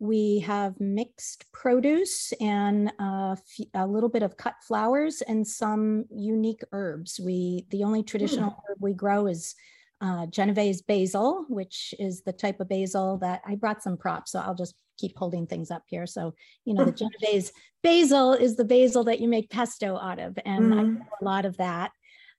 we 0.00 0.40
have 0.40 0.78
mixed 0.80 1.50
produce 1.52 2.32
and 2.40 2.92
uh, 2.98 3.34
a 3.74 3.86
little 3.86 4.08
bit 4.08 4.22
of 4.22 4.36
cut 4.36 4.54
flowers 4.62 5.22
and 5.22 5.46
some 5.46 6.04
unique 6.10 6.62
herbs. 6.72 7.20
We 7.22 7.66
the 7.70 7.84
only 7.84 8.02
traditional 8.02 8.50
mm. 8.50 8.56
herb 8.68 8.78
we 8.80 8.94
grow 8.94 9.26
is 9.26 9.54
uh, 10.00 10.26
Genovese 10.26 10.82
basil, 10.82 11.44
which 11.48 11.92
is 11.98 12.22
the 12.22 12.32
type 12.32 12.60
of 12.60 12.68
basil 12.68 13.18
that 13.18 13.42
I 13.44 13.56
brought 13.56 13.82
some 13.82 13.96
props, 13.96 14.32
so 14.32 14.38
I'll 14.38 14.54
just 14.54 14.74
keep 14.98 15.16
holding 15.16 15.46
things 15.46 15.70
up 15.70 15.82
here. 15.86 16.06
So 16.06 16.34
you 16.64 16.74
know 16.74 16.84
the 16.84 16.92
Genovese 16.92 17.52
basil 17.82 18.34
is 18.34 18.56
the 18.56 18.64
basil 18.64 19.02
that 19.04 19.20
you 19.20 19.28
make 19.28 19.50
pesto 19.50 19.98
out 19.98 20.20
of, 20.20 20.38
and 20.44 20.72
mm. 20.72 20.78
I 20.78 20.82
hmm. 20.84 20.94
grow 20.94 21.06
a 21.20 21.24
lot 21.24 21.44
of 21.44 21.56
that. 21.56 21.90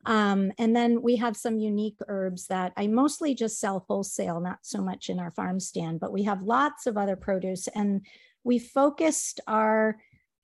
Um, 0.05 0.51
and 0.57 0.75
then 0.75 1.01
we 1.01 1.17
have 1.17 1.35
some 1.35 1.59
unique 1.59 1.97
herbs 2.07 2.47
that 2.47 2.73
I 2.77 2.87
mostly 2.87 3.35
just 3.35 3.59
sell 3.59 3.85
wholesale, 3.87 4.39
not 4.39 4.59
so 4.61 4.81
much 4.81 5.09
in 5.09 5.19
our 5.19 5.31
farm 5.31 5.59
stand, 5.59 5.99
but 5.99 6.13
we 6.13 6.23
have 6.23 6.41
lots 6.41 6.87
of 6.87 6.97
other 6.97 7.15
produce. 7.15 7.67
And 7.67 8.05
we 8.43 8.59
focused 8.59 9.41
our 9.47 9.97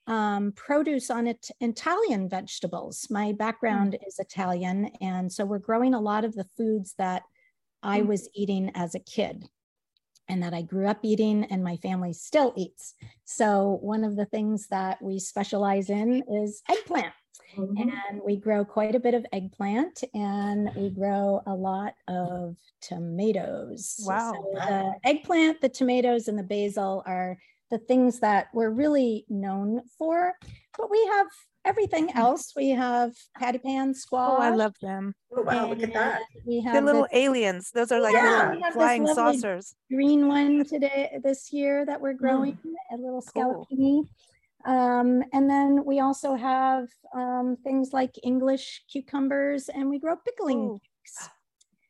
um, 0.07 0.51
produce 0.51 1.09
on 1.09 1.27
it, 1.27 1.49
Italian 1.61 2.29
vegetables. 2.29 3.07
My 3.09 3.31
background 3.31 3.93
mm. 3.93 4.07
is 4.07 4.19
Italian. 4.19 4.91
And 5.01 5.31
so 5.31 5.45
we're 5.45 5.59
growing 5.59 5.93
a 5.93 6.01
lot 6.01 6.25
of 6.25 6.35
the 6.35 6.47
foods 6.57 6.93
that 6.97 7.23
I 7.81 8.01
mm. 8.01 8.07
was 8.07 8.29
eating 8.35 8.71
as 8.75 8.93
a 8.93 8.99
kid 8.99 9.47
and 10.27 10.43
that 10.43 10.53
I 10.53 10.61
grew 10.61 10.87
up 10.87 10.99
eating 11.03 11.45
and 11.45 11.63
my 11.63 11.77
family 11.77 12.13
still 12.13 12.53
eats. 12.55 12.93
So 13.25 13.79
one 13.81 14.03
of 14.03 14.15
the 14.15 14.25
things 14.25 14.67
that 14.67 15.01
we 15.01 15.19
specialize 15.19 15.89
in 15.89 16.23
is 16.29 16.61
eggplant. 16.69 17.13
Mm-hmm. 17.57 17.89
And 17.89 18.21
we 18.25 18.37
grow 18.37 18.65
quite 18.65 18.95
a 18.95 18.99
bit 18.99 19.13
of 19.13 19.25
eggplant 19.33 20.03
and 20.13 20.69
we 20.75 20.89
grow 20.89 21.41
a 21.45 21.53
lot 21.53 21.93
of 22.07 22.55
tomatoes. 22.81 23.95
Wow. 24.05 24.33
So 24.33 24.51
the 24.53 24.93
eggplant, 25.03 25.61
the 25.61 25.69
tomatoes, 25.69 26.27
and 26.27 26.37
the 26.37 26.43
basil 26.43 27.03
are 27.05 27.37
the 27.71 27.77
things 27.77 28.19
that 28.19 28.47
we're 28.53 28.69
really 28.69 29.25
known 29.29 29.81
for. 29.97 30.33
But 30.77 30.91
we 30.91 31.03
have 31.11 31.27
everything 31.65 32.07
mm-hmm. 32.07 32.19
else. 32.19 32.53
We 32.55 32.69
have 32.69 33.13
patty 33.37 33.57
pan 33.57 33.93
squash. 33.93 34.37
Oh, 34.37 34.41
I 34.41 34.49
love 34.51 34.75
them. 34.81 35.15
Oh, 35.35 35.41
wow, 35.41 35.69
look 35.69 35.81
at 35.81 35.93
that. 35.93 36.21
We 36.45 36.61
have 36.61 36.75
the 36.75 36.81
little 36.81 37.07
aliens. 37.11 37.71
Those 37.71 37.91
are 37.91 37.99
like 37.99 38.13
yeah. 38.13 38.53
little 38.53 38.71
flying 38.71 39.07
saucers. 39.07 39.75
Green 39.91 40.27
one 40.27 40.63
today, 40.63 41.17
this 41.23 41.51
year 41.51 41.85
that 41.85 41.99
we're 41.99 42.13
mm. 42.13 42.19
growing, 42.19 42.53
mm. 42.53 42.73
a 42.93 42.97
little 42.97 43.21
scallopini. 43.21 43.67
Cool. 43.77 44.09
Um, 44.65 45.23
and 45.31 45.49
then 45.49 45.85
we 45.85 45.99
also 45.99 46.35
have 46.35 46.87
um, 47.13 47.57
things 47.63 47.93
like 47.93 48.15
English 48.23 48.83
cucumbers 48.91 49.69
and 49.69 49.89
we 49.89 49.99
grow 49.99 50.15
pickling. 50.15 50.79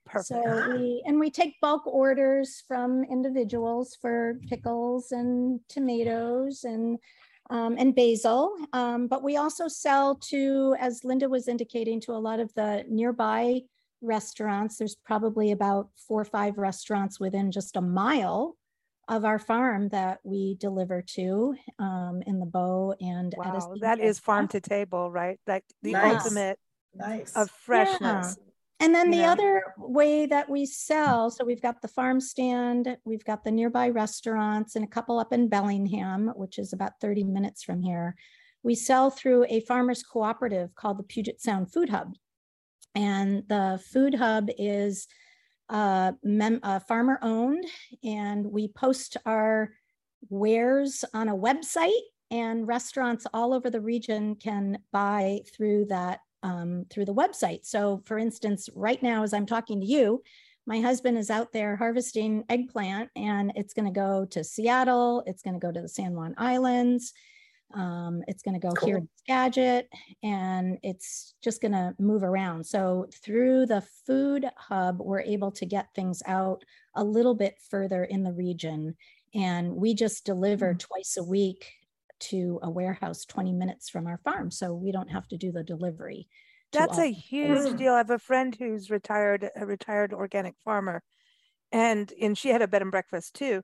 Perfect. 0.06 0.28
So 0.28 0.78
we, 0.78 1.02
and 1.06 1.20
we 1.20 1.32
take 1.32 1.60
bulk 1.62 1.88
orders 1.88 2.64
from 2.68 3.04
individuals 3.06 3.98
for 4.00 4.40
pickles 4.50 5.12
and 5.12 5.60
tomatoes 5.68 6.64
and 6.64 7.00
um, 7.50 7.76
and 7.78 7.96
basil. 7.96 8.56
Um, 8.74 9.08
but 9.08 9.24
we 9.24 9.38
also 9.38 9.68
sell 9.68 10.16
to, 10.30 10.76
as 10.80 11.04
Linda 11.04 11.30
was 11.30 11.48
indicating, 11.48 12.02
to 12.02 12.14
a 12.14 12.18
lot 12.18 12.40
of 12.40 12.52
the 12.56 12.86
nearby 12.90 13.62
restaurants. 14.02 14.78
There's 14.78 14.96
probably 14.96 15.52
about 15.52 15.90
four 16.08 16.22
or 16.22 16.26
five 16.26 16.58
restaurants 16.58 17.20
within 17.20 17.52
just 17.52 17.76
a 17.76 17.82
mile 17.82 18.58
of 19.08 19.26
our 19.26 19.40
farm 19.40 19.90
that 19.90 20.20
we 20.24 20.56
deliver 20.60 21.02
to 21.02 21.56
um, 21.80 22.24
in 22.26 22.40
the 22.40 22.46
Bow 22.46 22.96
and 23.00 23.34
wow, 23.38 23.76
that 23.82 24.00
is 24.00 24.20
farm 24.20 24.48
to 24.50 24.60
table, 24.60 25.12
right? 25.12 25.40
Like 25.46 25.64
the 25.84 25.92
nice. 25.92 26.24
ultimate 26.24 26.60
nice. 26.96 27.36
of 27.36 27.50
freshness. 27.52 28.38
Yeah. 28.38 28.46
And 28.82 28.94
then 28.94 29.10
the 29.10 29.18
yeah. 29.18 29.32
other 29.32 29.64
way 29.78 30.26
that 30.26 30.50
we 30.50 30.66
sell, 30.66 31.30
so 31.30 31.46
we've 31.46 31.62
got 31.62 31.82
the 31.82 31.88
farm 31.88 32.20
stand, 32.20 32.98
we've 33.06 33.24
got 33.24 33.44
the 33.44 33.52
nearby 33.52 33.90
restaurants, 33.90 34.76
and 34.76 34.84
a 34.84 34.88
couple 34.88 35.18
up 35.18 35.32
in 35.32 35.48
Bellingham, 35.48 36.34
which 36.36 36.60
is 36.60 36.74
about 36.74 37.00
30 37.00 37.24
minutes 37.24 37.64
from 37.64 37.82
here. 37.82 38.16
We 38.64 38.76
sell 38.76 39.12
through 39.12 39.46
a 39.48 39.62
farmers 39.62 40.04
cooperative 40.04 40.76
called 40.76 40.98
the 40.98 41.04
Puget 41.04 41.42
Sound 41.42 41.72
Food 41.72 41.90
Hub. 41.90 42.16
And 42.96 43.44
the 43.48 43.82
food 43.92 44.16
hub 44.16 44.50
is 44.58 45.08
uh, 45.70 46.12
uh, 46.64 46.80
farmer 46.80 47.20
owned, 47.22 47.66
and 48.04 48.46
we 48.46 48.68
post 48.68 49.18
our 49.26 49.72
wares 50.30 51.06
on 51.14 51.30
a 51.30 51.36
website, 51.36 51.92
and 52.32 52.68
restaurants 52.68 53.28
all 53.34 53.54
over 53.54 53.70
the 53.70 53.82
region 53.82 54.36
can 54.36 54.80
buy 54.92 55.42
through 55.56 55.86
that 55.86 56.20
um, 56.44 56.86
through 56.90 57.06
the 57.06 57.14
website. 57.14 57.66
So, 57.66 58.02
for 58.06 58.18
instance, 58.18 58.70
right 58.76 59.02
now 59.02 59.24
as 59.24 59.34
I'm 59.34 59.46
talking 59.46 59.80
to 59.82 59.86
you, 59.86 60.22
my 60.68 60.80
husband 60.80 61.18
is 61.18 61.30
out 61.30 61.52
there 61.52 61.76
harvesting 61.76 62.44
eggplant, 62.50 63.10
and 63.16 63.52
it's 63.56 63.74
going 63.74 63.86
to 63.86 64.00
go 64.00 64.26
to 64.26 64.44
Seattle. 64.44 65.24
It's 65.28 65.42
going 65.42 65.54
to 65.54 65.60
go 65.60 65.72
to 65.72 65.82
the 65.82 65.90
San 65.90 66.14
Juan 66.14 66.34
Islands. 66.38 67.14
Um, 67.74 68.24
it's 68.28 68.44
going 68.44 68.60
to 68.60 68.66
go 68.66 68.74
cool. 68.74 68.88
here 68.88 68.98
in 68.98 69.10
Skagit 69.18 69.90
and 70.24 70.78
it's 70.84 71.34
just 71.44 71.62
going 71.62 71.74
to 71.74 71.94
move 72.00 72.24
around. 72.24 72.66
So 72.66 73.08
through 73.24 73.66
the 73.66 73.84
food 74.06 74.46
hub, 74.56 75.00
we're 75.00 75.22
able 75.22 75.52
to 75.54 75.66
get 75.66 75.88
things 75.96 76.22
out 76.26 76.64
a 76.96 77.04
little 77.04 77.36
bit 77.36 77.56
further 77.70 78.04
in 78.04 78.24
the 78.24 78.32
region. 78.32 78.96
And 79.34 79.76
we 79.76 79.94
just 79.94 80.26
deliver 80.26 80.70
mm-hmm. 80.70 80.78
twice 80.78 81.18
a 81.18 81.24
week 81.24 81.74
to 82.20 82.60
a 82.64 82.70
warehouse 82.70 83.26
20 83.26 83.52
minutes 83.52 83.90
from 83.90 84.08
our 84.08 84.20
farm. 84.24 84.52
So 84.52 84.74
we 84.74 84.92
don't 84.92 85.12
have 85.12 85.28
to 85.30 85.38
do 85.38 85.52
the 85.52 85.64
delivery. 85.64 86.28
That's 86.72 86.98
a 86.98 87.12
huge 87.12 87.78
deal. 87.78 87.94
I 87.94 87.98
have 87.98 88.10
a 88.10 88.20
friend 88.20 88.56
who's 88.58 88.90
retired, 88.90 89.50
a 89.56 89.66
retired 89.66 90.14
organic 90.14 90.56
farmer, 90.64 91.04
and 91.72 92.12
and 92.22 92.38
she 92.38 92.50
had 92.50 92.62
a 92.62 92.68
bed 92.68 92.82
and 92.82 92.92
breakfast 92.92 93.36
too. 93.36 93.62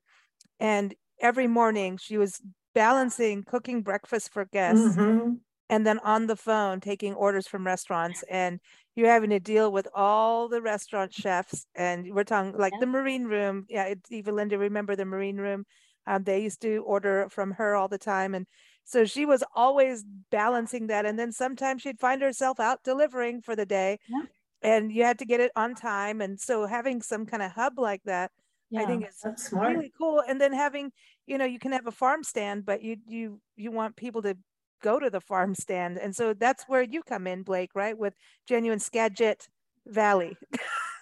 And 0.59 0.93
every 1.19 1.47
morning 1.47 1.97
she 1.97 2.17
was 2.17 2.41
balancing 2.73 3.43
cooking 3.43 3.81
breakfast 3.81 4.31
for 4.31 4.45
guests 4.45 4.95
mm-hmm. 4.95 5.33
and 5.69 5.85
then 5.85 5.99
on 5.99 6.27
the 6.27 6.35
phone 6.35 6.79
taking 6.79 7.13
orders 7.13 7.47
from 7.47 7.65
restaurants 7.65 8.23
and 8.29 8.59
you're 8.95 9.09
having 9.09 9.29
to 9.29 9.39
deal 9.39 9.71
with 9.71 9.87
all 9.93 10.47
the 10.47 10.61
restaurant 10.61 11.13
chefs 11.13 11.65
and 11.75 12.13
we're 12.13 12.23
talking 12.23 12.57
like 12.57 12.73
yeah. 12.73 12.79
the 12.79 12.85
marine 12.85 13.25
room 13.25 13.65
yeah 13.69 13.85
it's 13.85 14.11
eva 14.11 14.31
linda 14.31 14.57
remember 14.57 14.95
the 14.95 15.05
marine 15.05 15.37
room 15.37 15.65
um, 16.07 16.23
they 16.23 16.41
used 16.41 16.61
to 16.61 16.77
order 16.79 17.27
from 17.29 17.51
her 17.51 17.75
all 17.75 17.87
the 17.87 17.97
time 17.97 18.33
and 18.33 18.47
so 18.83 19.05
she 19.05 19.25
was 19.25 19.43
always 19.55 20.03
balancing 20.31 20.87
that 20.87 21.05
and 21.05 21.17
then 21.17 21.31
sometimes 21.31 21.81
she'd 21.81 21.99
find 21.99 22.21
herself 22.21 22.59
out 22.59 22.83
delivering 22.83 23.41
for 23.41 23.55
the 23.55 23.65
day 23.65 23.99
yeah. 24.09 24.23
and 24.61 24.91
you 24.91 25.03
had 25.03 25.19
to 25.19 25.25
get 25.25 25.39
it 25.39 25.51
on 25.55 25.75
time 25.75 26.21
and 26.21 26.39
so 26.39 26.65
having 26.65 27.01
some 27.01 27.25
kind 27.25 27.43
of 27.43 27.51
hub 27.51 27.77
like 27.77 28.01
that 28.03 28.31
yeah, 28.71 28.83
I 28.83 28.85
think 28.85 29.05
it's 29.05 29.51
really 29.51 29.91
cool. 29.97 30.23
And 30.27 30.39
then 30.39 30.53
having, 30.53 30.91
you 31.31 31.37
know, 31.37 31.45
you 31.45 31.59
can 31.59 31.71
have 31.71 31.87
a 31.87 31.91
farm 31.91 32.25
stand, 32.25 32.65
but 32.65 32.83
you 32.83 32.97
you 33.07 33.39
you 33.55 33.71
want 33.71 33.95
people 33.95 34.21
to 34.23 34.35
go 34.83 34.99
to 34.99 35.09
the 35.09 35.21
farm 35.21 35.55
stand, 35.55 35.97
and 35.97 36.13
so 36.13 36.33
that's 36.33 36.65
where 36.67 36.81
you 36.81 37.01
come 37.03 37.25
in, 37.25 37.43
Blake, 37.43 37.71
right? 37.73 37.97
With 37.97 38.13
genuine 38.49 38.79
Skagit 38.79 39.47
Valley. 39.87 40.35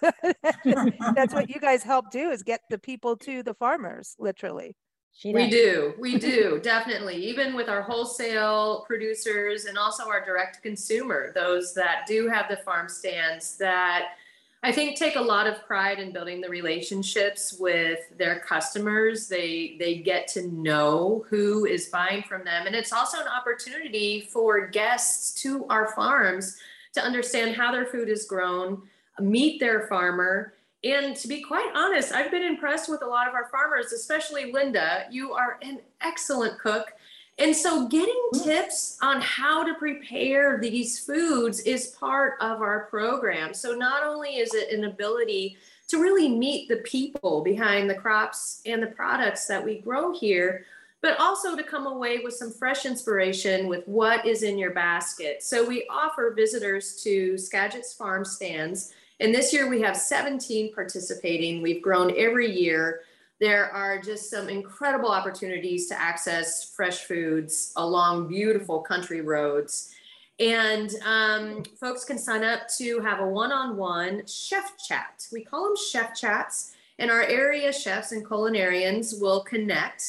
that's 0.00 1.34
what 1.34 1.50
you 1.50 1.60
guys 1.60 1.82
help 1.82 2.12
do 2.12 2.30
is 2.30 2.44
get 2.44 2.60
the 2.70 2.78
people 2.78 3.16
to 3.16 3.42
the 3.42 3.54
farmers, 3.54 4.14
literally. 4.20 4.76
We 5.24 5.50
do, 5.50 5.94
we 5.98 6.16
do, 6.16 6.60
definitely. 6.62 7.16
Even 7.16 7.54
with 7.54 7.68
our 7.68 7.82
wholesale 7.82 8.84
producers 8.86 9.64
and 9.64 9.76
also 9.76 10.08
our 10.08 10.24
direct 10.24 10.62
consumer, 10.62 11.32
those 11.34 11.74
that 11.74 12.06
do 12.06 12.28
have 12.28 12.48
the 12.48 12.58
farm 12.58 12.88
stands 12.88 13.58
that 13.58 14.12
I 14.62 14.72
think 14.72 14.98
take 14.98 15.16
a 15.16 15.20
lot 15.20 15.46
of 15.46 15.64
pride 15.66 15.98
in 15.98 16.12
building 16.12 16.42
the 16.42 16.48
relationships 16.48 17.56
with 17.58 18.00
their 18.18 18.40
customers. 18.40 19.26
They 19.26 19.76
they 19.78 19.96
get 19.96 20.28
to 20.28 20.48
know 20.48 21.24
who 21.30 21.64
is 21.64 21.88
buying 21.88 22.22
from 22.24 22.44
them 22.44 22.66
and 22.66 22.76
it's 22.76 22.92
also 22.92 23.20
an 23.20 23.28
opportunity 23.28 24.20
for 24.20 24.66
guests 24.66 25.40
to 25.42 25.64
our 25.68 25.94
farms 25.94 26.58
to 26.92 27.00
understand 27.00 27.56
how 27.56 27.72
their 27.72 27.86
food 27.86 28.08
is 28.08 28.26
grown, 28.26 28.82
meet 29.18 29.60
their 29.60 29.86
farmer, 29.86 30.54
and 30.82 31.14
to 31.16 31.28
be 31.28 31.42
quite 31.42 31.70
honest, 31.74 32.12
I've 32.12 32.30
been 32.30 32.42
impressed 32.42 32.88
with 32.88 33.02
a 33.02 33.06
lot 33.06 33.28
of 33.28 33.34
our 33.34 33.48
farmers, 33.50 33.92
especially 33.92 34.50
Linda. 34.50 35.06
You 35.10 35.32
are 35.32 35.58
an 35.62 35.80
excellent 36.00 36.58
cook 36.58 36.92
and 37.40 37.56
so 37.56 37.88
getting 37.88 38.20
hmm. 38.32 38.42
tips 38.42 38.98
on 39.00 39.20
how 39.20 39.64
to 39.64 39.74
prepare 39.74 40.58
these 40.60 40.98
foods 40.98 41.60
is 41.60 41.88
part 41.98 42.34
of 42.40 42.60
our 42.60 42.86
program. 42.90 43.54
So 43.54 43.72
not 43.72 44.04
only 44.04 44.36
is 44.36 44.54
it 44.54 44.70
an 44.70 44.84
ability 44.84 45.56
to 45.88 46.00
really 46.00 46.28
meet 46.28 46.68
the 46.68 46.76
people 46.76 47.42
behind 47.42 47.90
the 47.90 47.94
crops 47.94 48.60
and 48.66 48.82
the 48.82 48.88
products 48.88 49.46
that 49.46 49.64
we 49.64 49.78
grow 49.78 50.12
here, 50.12 50.64
but 51.00 51.18
also 51.18 51.56
to 51.56 51.62
come 51.62 51.86
away 51.86 52.18
with 52.18 52.34
some 52.34 52.52
fresh 52.52 52.84
inspiration 52.84 53.66
with 53.66 53.88
what 53.88 54.26
is 54.26 54.42
in 54.42 54.58
your 54.58 54.72
basket. 54.72 55.42
So 55.42 55.66
we 55.66 55.86
offer 55.90 56.34
visitors 56.36 57.02
to 57.02 57.38
Skagit's 57.38 57.94
farm 57.94 58.24
stands. 58.24 58.92
And 59.18 59.34
this 59.34 59.52
year 59.52 59.68
we 59.68 59.80
have 59.80 59.96
17 59.96 60.74
participating. 60.74 61.62
We've 61.62 61.82
grown 61.82 62.14
every 62.16 62.50
year 62.50 63.00
there 63.40 63.70
are 63.72 63.98
just 63.98 64.30
some 64.30 64.48
incredible 64.48 65.10
opportunities 65.10 65.88
to 65.88 66.00
access 66.00 66.72
fresh 66.74 67.04
foods 67.04 67.72
along 67.76 68.28
beautiful 68.28 68.80
country 68.80 69.22
roads. 69.22 69.94
And 70.38 70.90
um, 71.04 71.62
folks 71.78 72.04
can 72.04 72.18
sign 72.18 72.44
up 72.44 72.68
to 72.78 73.00
have 73.00 73.20
a 73.20 73.26
one 73.26 73.50
on 73.50 73.76
one 73.76 74.26
chef 74.26 74.76
chat. 74.78 75.26
We 75.32 75.44
call 75.44 75.64
them 75.64 75.76
chef 75.90 76.14
chats, 76.14 76.74
and 76.98 77.10
our 77.10 77.22
area 77.22 77.72
chefs 77.72 78.12
and 78.12 78.24
culinarians 78.24 79.20
will 79.20 79.40
connect 79.40 80.04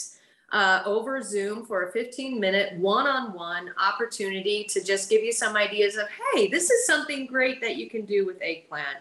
uh, 0.52 0.84
over 0.86 1.22
Zoom 1.22 1.66
for 1.66 1.88
a 1.88 1.92
15 1.92 2.40
minute 2.40 2.78
one 2.78 3.08
on 3.08 3.34
one 3.34 3.72
opportunity 3.78 4.66
to 4.66 4.84
just 4.84 5.10
give 5.10 5.24
you 5.24 5.32
some 5.32 5.56
ideas 5.56 5.96
of 5.96 6.08
hey, 6.34 6.48
this 6.48 6.70
is 6.70 6.86
something 6.86 7.26
great 7.26 7.62
that 7.62 7.78
you 7.78 7.90
can 7.90 8.06
do 8.06 8.26
with 8.26 8.42
eggplant 8.42 8.98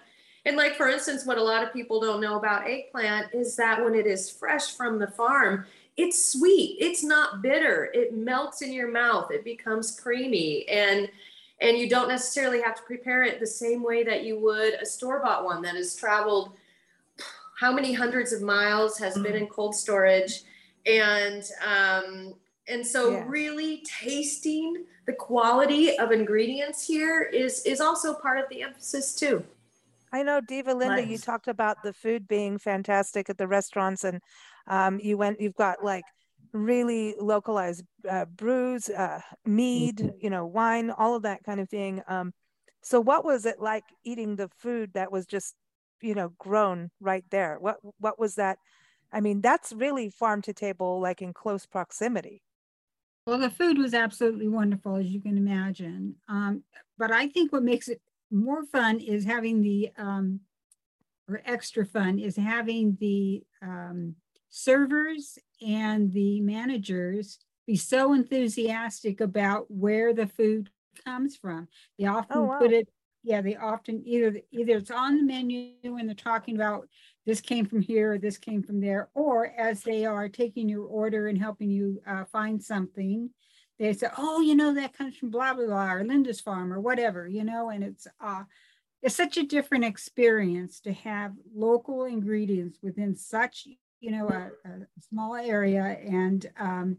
and 0.46 0.56
like 0.56 0.76
for 0.76 0.88
instance, 0.88 1.26
what 1.26 1.38
a 1.38 1.42
lot 1.42 1.62
of 1.62 1.72
people 1.72 2.00
don't 2.00 2.20
know 2.20 2.38
about 2.38 2.68
eggplant 2.68 3.34
is 3.34 3.56
that 3.56 3.82
when 3.82 3.94
it 3.94 4.06
is 4.06 4.30
fresh 4.30 4.76
from 4.76 4.98
the 4.98 5.08
farm, 5.08 5.66
it's 5.96 6.32
sweet. 6.32 6.78
It's 6.80 7.04
not 7.04 7.42
bitter. 7.42 7.90
It 7.92 8.16
melts 8.16 8.62
in 8.62 8.72
your 8.72 8.90
mouth. 8.90 9.30
It 9.30 9.44
becomes 9.44 9.98
creamy. 9.98 10.68
And 10.68 11.10
and 11.60 11.76
you 11.76 11.88
don't 11.88 12.08
necessarily 12.08 12.62
have 12.62 12.74
to 12.76 12.82
prepare 12.82 13.22
it 13.22 13.38
the 13.38 13.46
same 13.46 13.82
way 13.82 14.02
that 14.02 14.24
you 14.24 14.38
would 14.38 14.74
a 14.74 14.86
store 14.86 15.20
bought 15.20 15.44
one 15.44 15.62
that 15.62 15.74
has 15.74 15.94
traveled 15.94 16.52
how 17.58 17.70
many 17.70 17.92
hundreds 17.92 18.32
of 18.32 18.40
miles 18.40 18.96
has 18.98 19.18
been 19.18 19.34
in 19.34 19.46
cold 19.46 19.74
storage 19.74 20.42
and 20.86 21.44
um, 21.64 22.34
and 22.68 22.86
so 22.86 23.10
yeah. 23.10 23.24
really 23.26 23.84
tasting 23.84 24.84
the 25.06 25.12
quality 25.12 25.98
of 25.98 26.12
ingredients 26.12 26.86
here 26.86 27.22
is 27.22 27.62
is 27.66 27.80
also 27.80 28.14
part 28.14 28.38
of 28.38 28.48
the 28.48 28.62
emphasis 28.62 29.14
too 29.14 29.44
i 30.12 30.22
know 30.22 30.40
diva 30.40 30.74
linda 30.74 30.96
nice. 30.96 31.08
you 31.08 31.18
talked 31.18 31.48
about 31.48 31.82
the 31.82 31.92
food 31.92 32.26
being 32.28 32.58
fantastic 32.58 33.30
at 33.30 33.38
the 33.38 33.46
restaurants 33.46 34.04
and 34.04 34.20
um, 34.66 35.00
you 35.00 35.16
went 35.16 35.40
you've 35.40 35.54
got 35.54 35.84
like 35.84 36.04
really 36.52 37.14
localized 37.20 37.84
uh, 38.08 38.24
brews 38.24 38.88
uh, 38.88 39.20
mead 39.44 39.96
mm-hmm. 39.98 40.16
you 40.20 40.30
know 40.30 40.46
wine 40.46 40.90
all 40.90 41.14
of 41.14 41.22
that 41.22 41.42
kind 41.44 41.60
of 41.60 41.68
thing 41.68 42.02
um, 42.08 42.32
so 42.82 43.00
what 43.00 43.24
was 43.24 43.46
it 43.46 43.60
like 43.60 43.84
eating 44.04 44.36
the 44.36 44.48
food 44.58 44.90
that 44.94 45.12
was 45.12 45.26
just 45.26 45.54
you 46.00 46.14
know 46.14 46.32
grown 46.38 46.90
right 47.00 47.24
there 47.30 47.58
what 47.60 47.78
what 47.98 48.18
was 48.18 48.36
that 48.36 48.58
i 49.12 49.20
mean 49.20 49.40
that's 49.40 49.72
really 49.72 50.08
farm 50.08 50.40
to 50.40 50.52
table 50.52 51.00
like 51.00 51.20
in 51.22 51.32
close 51.32 51.66
proximity 51.66 52.42
well, 53.26 53.38
the 53.38 53.50
food 53.50 53.78
was 53.78 53.94
absolutely 53.94 54.48
wonderful, 54.48 54.96
as 54.96 55.06
you 55.06 55.20
can 55.20 55.36
imagine. 55.36 56.16
Um, 56.28 56.64
but 56.98 57.12
I 57.12 57.28
think 57.28 57.52
what 57.52 57.62
makes 57.62 57.88
it 57.88 58.00
more 58.30 58.64
fun 58.64 59.00
is 59.00 59.24
having 59.24 59.62
the, 59.62 59.90
um, 59.98 60.40
or 61.28 61.42
extra 61.44 61.84
fun, 61.84 62.18
is 62.18 62.36
having 62.36 62.96
the 63.00 63.42
um, 63.62 64.14
servers 64.48 65.38
and 65.64 66.12
the 66.12 66.40
managers 66.40 67.38
be 67.66 67.76
so 67.76 68.12
enthusiastic 68.12 69.20
about 69.20 69.66
where 69.68 70.12
the 70.12 70.26
food 70.26 70.70
comes 71.04 71.36
from. 71.36 71.68
They 71.98 72.06
often 72.06 72.38
oh, 72.38 72.44
wow. 72.44 72.58
put 72.58 72.72
it, 72.72 72.88
yeah, 73.22 73.42
they 73.42 73.56
often 73.56 74.02
either 74.06 74.40
either 74.50 74.78
it's 74.78 74.90
on 74.90 75.18
the 75.18 75.22
menu 75.22 75.72
and 75.84 76.08
they're 76.08 76.14
talking 76.14 76.56
about 76.56 76.88
this 77.26 77.40
came 77.40 77.66
from 77.66 77.82
here, 77.82 78.14
or 78.14 78.18
this 78.18 78.38
came 78.38 78.62
from 78.62 78.80
there, 78.80 79.10
or 79.14 79.46
as 79.46 79.82
they 79.82 80.06
are 80.06 80.28
taking 80.28 80.68
your 80.68 80.86
order 80.86 81.28
and 81.28 81.38
helping 81.38 81.70
you 81.70 82.00
uh, 82.06 82.24
find 82.24 82.62
something, 82.62 83.30
they 83.80 83.94
say, 83.94 84.08
oh, 84.18 84.40
you 84.40 84.54
know, 84.54 84.74
that 84.74 84.92
comes 84.92 85.16
from 85.16 85.30
blah, 85.30 85.54
blah, 85.54 85.66
blah, 85.66 85.92
or 85.92 86.04
Linda's 86.04 86.40
farm 86.40 86.72
or 86.72 86.80
whatever, 86.80 87.26
you 87.26 87.42
know, 87.42 87.70
and 87.70 87.82
it's, 87.82 88.06
uh, 88.20 88.42
it's 89.02 89.16
such 89.16 89.38
a 89.38 89.46
different 89.46 89.84
experience 89.84 90.80
to 90.80 90.92
have 90.92 91.32
local 91.54 92.04
ingredients 92.04 92.78
within 92.82 93.16
such, 93.16 93.66
you 94.00 94.10
know, 94.10 94.28
a, 94.28 94.68
a 94.68 94.86
small 95.08 95.34
area 95.34 95.82
and, 95.82 96.50
um, 96.58 96.98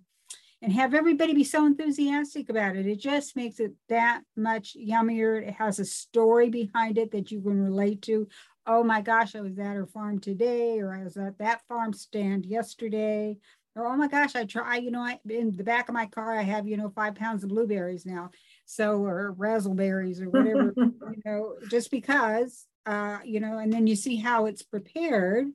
and 0.63 0.73
have 0.73 0.93
everybody 0.95 1.33
be 1.33 1.43
so 1.43 1.65
enthusiastic 1.65 2.49
about 2.49 2.75
it. 2.75 2.87
It 2.87 2.99
just 2.99 3.35
makes 3.35 3.59
it 3.59 3.73
that 3.89 4.21
much 4.35 4.75
yummier. 4.75 5.47
It 5.47 5.53
has 5.55 5.79
a 5.79 5.85
story 5.85 6.49
behind 6.49 6.97
it 6.97 7.11
that 7.11 7.31
you 7.31 7.41
can 7.41 7.63
relate 7.63 8.01
to 8.03 8.27
oh 8.67 8.83
my 8.83 9.01
gosh, 9.01 9.35
I 9.35 9.41
was 9.41 9.57
at 9.57 9.75
her 9.75 9.87
farm 9.87 10.19
today, 10.19 10.79
or 10.79 10.93
I 10.93 11.03
was 11.03 11.17
at 11.17 11.39
that 11.39 11.61
farm 11.67 11.93
stand 11.93 12.45
yesterday, 12.45 13.37
or 13.75 13.85
oh 13.85 13.95
my 13.95 14.07
gosh, 14.07 14.35
I 14.35 14.45
try, 14.45 14.77
you 14.77 14.91
know, 14.91 15.01
I 15.01 15.19
in 15.29 15.55
the 15.55 15.63
back 15.63 15.87
of 15.87 15.93
my 15.93 16.07
car, 16.07 16.37
I 16.37 16.43
have, 16.43 16.67
you 16.67 16.77
know, 16.77 16.89
five 16.89 17.15
pounds 17.15 17.43
of 17.43 17.49
blueberries 17.49 18.05
now. 18.05 18.31
So, 18.65 19.03
or 19.03 19.33
razzleberries 19.37 20.21
or 20.21 20.29
whatever, 20.29 20.73
you 20.77 21.21
know, 21.25 21.55
just 21.69 21.89
because, 21.91 22.65
uh, 22.85 23.19
you 23.23 23.39
know, 23.39 23.59
and 23.59 23.71
then 23.71 23.87
you 23.87 23.95
see 23.95 24.17
how 24.17 24.45
it's 24.45 24.63
prepared. 24.63 25.47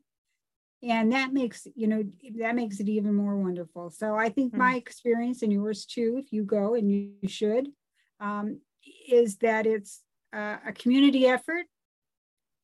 And 0.83 1.13
that 1.13 1.33
makes, 1.33 1.67
you 1.75 1.89
know, 1.89 2.05
that 2.39 2.55
makes 2.55 2.81
it 2.81 2.89
even 2.89 3.15
more 3.15 3.37
wonderful. 3.37 3.91
So 3.91 4.15
I 4.15 4.29
think 4.29 4.53
mm-hmm. 4.53 4.61
my 4.61 4.77
experience 4.77 5.43
and 5.43 5.53
yours 5.53 5.85
too, 5.85 6.21
if 6.23 6.33
you 6.33 6.45
go 6.45 6.75
and 6.75 6.91
you 6.91 7.29
should, 7.29 7.69
um, 8.21 8.61
is 9.09 9.37
that 9.39 9.67
it's 9.67 10.03
uh, 10.35 10.57
a 10.67 10.73
community 10.73 11.27
effort 11.27 11.67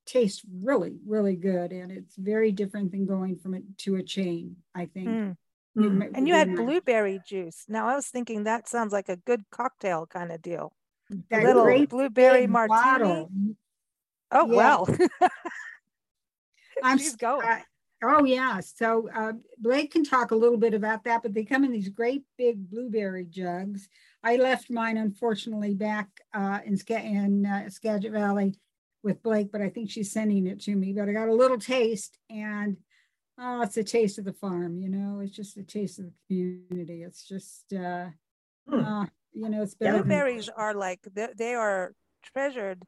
tastes 0.06 0.42
really, 0.60 0.96
really 1.06 1.36
good. 1.36 1.72
And 1.72 1.90
it's 1.90 2.16
very 2.16 2.52
different 2.52 2.92
than 2.92 3.06
going 3.06 3.36
from 3.36 3.54
it 3.54 3.62
to 3.78 3.96
a 3.96 4.02
chain, 4.02 4.56
I 4.74 4.86
think. 4.86 5.08
Mm. 5.08 5.36
Mm. 5.76 6.10
And 6.14 6.28
you 6.28 6.34
had 6.34 6.54
blueberry 6.54 7.20
juice. 7.26 7.64
Now 7.68 7.88
I 7.88 7.94
was 7.94 8.06
thinking 8.06 8.44
that 8.44 8.68
sounds 8.68 8.92
like 8.92 9.08
a 9.08 9.16
good 9.16 9.44
cocktail 9.50 10.06
kind 10.06 10.30
of 10.30 10.42
deal. 10.42 10.72
That 11.30 11.44
a 11.44 11.46
little 11.46 11.86
blueberry 11.86 12.46
martini. 12.46 12.80
Bottle. 12.80 13.30
Oh 14.30 14.46
yeah. 14.48 14.56
well. 14.56 14.88
I'm 16.82 16.98
She's 16.98 17.16
going. 17.16 17.46
Uh, 17.46 17.60
oh 18.02 18.24
yeah. 18.24 18.60
So 18.60 19.08
uh, 19.14 19.32
Blake 19.58 19.92
can 19.92 20.04
talk 20.04 20.30
a 20.30 20.36
little 20.36 20.58
bit 20.58 20.74
about 20.74 21.04
that, 21.04 21.22
but 21.22 21.34
they 21.34 21.44
come 21.44 21.64
in 21.64 21.72
these 21.72 21.88
great 21.88 22.24
big 22.36 22.70
blueberry 22.70 23.24
jugs. 23.24 23.88
I 24.22 24.36
left 24.36 24.70
mine 24.70 24.96
unfortunately 24.96 25.74
back 25.74 26.08
uh, 26.34 26.60
in, 26.64 26.78
in 26.88 27.46
uh, 27.46 27.68
Skagit 27.70 28.12
Valley 28.12 28.54
with 29.02 29.22
Blake, 29.22 29.50
but 29.50 29.60
I 29.60 29.68
think 29.68 29.90
she's 29.90 30.12
sending 30.12 30.46
it 30.46 30.60
to 30.62 30.74
me. 30.74 30.92
But 30.92 31.08
I 31.08 31.12
got 31.12 31.28
a 31.28 31.34
little 31.34 31.58
taste, 31.58 32.18
and 32.30 32.76
oh, 33.42 33.62
it's 33.62 33.76
a 33.76 33.84
taste 33.84 34.18
of 34.18 34.24
the 34.24 34.32
farm. 34.32 34.78
You 34.78 34.88
know, 34.88 35.20
it's 35.20 35.34
just 35.34 35.56
a 35.56 35.62
taste 35.62 35.98
of 35.98 36.06
the 36.06 36.12
community. 36.28 37.02
It's 37.02 37.26
just, 37.26 37.72
uh, 37.72 38.06
hmm. 38.68 38.84
uh 38.84 39.06
you 39.34 39.48
know, 39.48 39.62
it's 39.62 39.74
better. 39.74 39.98
Blueberries 39.98 40.46
than- 40.46 40.54
are 40.56 40.74
like 40.74 41.00
they 41.14 41.54
are 41.54 41.94
treasured 42.22 42.82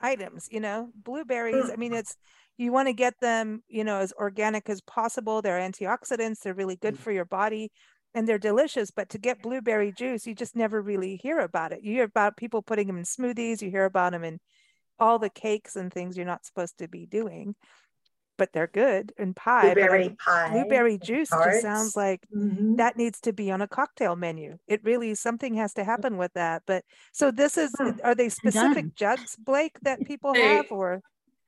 items. 0.00 0.48
You 0.50 0.60
know, 0.60 0.90
blueberries. 0.94 1.70
I 1.70 1.76
mean, 1.76 1.94
it's 1.94 2.16
you 2.58 2.72
want 2.72 2.88
to 2.88 2.92
get 2.92 3.14
them, 3.20 3.62
you 3.68 3.82
know, 3.82 3.98
as 3.98 4.12
organic 4.12 4.68
as 4.68 4.80
possible. 4.82 5.40
They're 5.40 5.58
antioxidants. 5.58 6.40
They're 6.40 6.54
really 6.54 6.76
good 6.76 6.98
for 6.98 7.10
your 7.10 7.24
body 7.24 7.72
and 8.14 8.28
they're 8.28 8.38
delicious. 8.38 8.90
But 8.90 9.08
to 9.10 9.18
get 9.18 9.42
blueberry 9.42 9.92
juice, 9.92 10.26
you 10.26 10.34
just 10.34 10.54
never 10.54 10.80
really 10.80 11.16
hear 11.16 11.40
about 11.40 11.72
it. 11.72 11.82
You 11.82 11.92
hear 11.92 12.04
about 12.04 12.36
people 12.36 12.62
putting 12.62 12.86
them 12.86 12.98
in 12.98 13.04
smoothies. 13.04 13.62
You 13.62 13.70
hear 13.70 13.86
about 13.86 14.12
them 14.12 14.24
in 14.24 14.38
all 14.98 15.18
the 15.18 15.30
cakes 15.30 15.76
and 15.76 15.92
things 15.92 16.16
you're 16.16 16.26
not 16.26 16.44
supposed 16.44 16.78
to 16.78 16.88
be 16.88 17.06
doing 17.06 17.54
but 18.42 18.52
they're 18.52 18.66
good 18.66 19.12
and 19.18 19.36
pie 19.36 19.72
blueberry 19.72 20.16
pie 20.18 20.50
blueberry 20.50 20.98
juice 20.98 21.30
just 21.30 21.62
sounds 21.62 21.94
like 21.94 22.26
mm-hmm. 22.36 22.74
that 22.74 22.96
needs 22.96 23.20
to 23.20 23.32
be 23.32 23.52
on 23.52 23.62
a 23.62 23.68
cocktail 23.68 24.16
menu. 24.16 24.58
It 24.66 24.82
really 24.82 25.14
something 25.14 25.54
has 25.54 25.72
to 25.74 25.84
happen 25.84 26.16
with 26.16 26.32
that 26.32 26.64
but 26.66 26.82
so 27.12 27.30
this 27.30 27.56
is 27.56 27.72
are 28.02 28.16
they 28.16 28.28
specific 28.28 28.96
jugs 28.96 29.36
blake 29.36 29.78
that 29.82 30.04
people 30.04 30.32
they, 30.32 30.40
have 30.40 30.66
or 30.72 31.02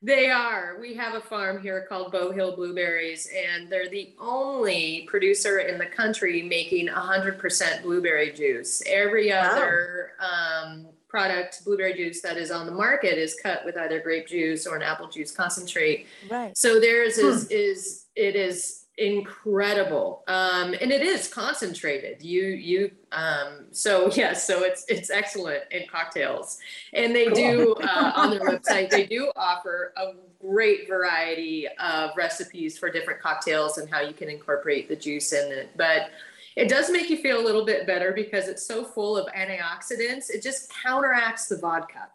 they 0.05 0.29
are 0.31 0.77
we 0.81 0.95
have 0.95 1.15
a 1.15 1.21
farm 1.21 1.61
here 1.63 1.87
called 1.89 2.13
bow 2.13 2.31
hill 2.31 2.55
blueberries 2.55 3.29
and 3.35 3.71
they're 3.71 3.89
the 3.89 4.13
only 4.21 5.07
producer 5.09 5.61
in 5.61 5.79
the 5.79 5.87
country 5.87 6.43
making 6.43 6.89
100% 6.89 7.83
blueberry 7.83 8.31
juice 8.33 8.83
every 8.87 9.33
other 9.33 10.13
wow. 10.21 10.63
um, 10.65 10.87
product, 11.15 11.65
blueberry 11.65 11.95
juice 11.95 12.21
that 12.21 12.37
is 12.37 12.51
on 12.51 12.67
the 12.67 12.73
market 12.73 13.17
is 13.17 13.37
cut 13.41 13.65
with 13.65 13.77
either 13.77 14.01
grape 14.01 14.27
juice 14.27 14.67
or 14.67 14.75
an 14.75 14.83
apple 14.83 15.09
juice 15.09 15.31
concentrate. 15.31 16.09
Right. 16.29 16.59
So 16.59 16.81
theirs 16.81 17.19
is 17.19 17.47
hmm. 17.47 17.53
is 17.53 18.07
it 18.17 18.35
is 18.35 18.84
incredible. 18.99 20.23
Um, 20.29 20.75
and 20.81 20.93
it 20.93 21.03
is 21.03 21.29
concentrated. 21.29 22.23
You 22.23 22.45
you 22.45 22.91
um, 23.13 23.67
so 23.71 24.11
yes, 24.15 24.47
so 24.47 24.63
it's 24.63 24.85
it's 24.89 25.11
excellent 25.11 25.65
in 25.71 25.87
cocktails. 25.89 26.59
And 26.93 27.15
they 27.15 27.27
cool. 27.27 27.35
do 27.35 27.75
uh, 27.83 28.13
on 28.15 28.31
their 28.31 28.41
website, 28.41 28.91
they 28.91 29.07
do 29.07 29.31
offer 29.37 29.93
a 29.97 30.13
great 30.41 30.89
variety 30.89 31.67
of 31.81 32.11
recipes 32.17 32.79
for 32.79 32.91
different 32.91 33.21
cocktails 33.21 33.79
and 33.79 33.91
how 33.91 34.01
you 34.01 34.15
can 34.15 34.29
incorporate 34.29 34.89
the 34.89 34.97
juice 34.97 35.33
in 35.33 35.51
it. 35.51 35.71
But 35.77 36.11
it 36.57 36.69
does 36.69 36.91
make 36.91 37.11
you 37.11 37.17
feel 37.17 37.41
a 37.41 37.45
little 37.45 37.65
bit 37.65 37.87
better 37.87 38.13
because 38.13 38.47
it's 38.47 38.65
so 38.65 38.85
full 38.85 39.17
of 39.17 39.27
antioxidants. 39.35 40.31
It 40.31 40.43
just 40.43 40.73
counteracts 40.85 41.49
the 41.49 41.57
vodka. 41.57 42.09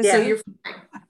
Yeah. 0.00 0.12
So 0.12 0.20
you're 0.22 0.38
fine. 0.64 1.02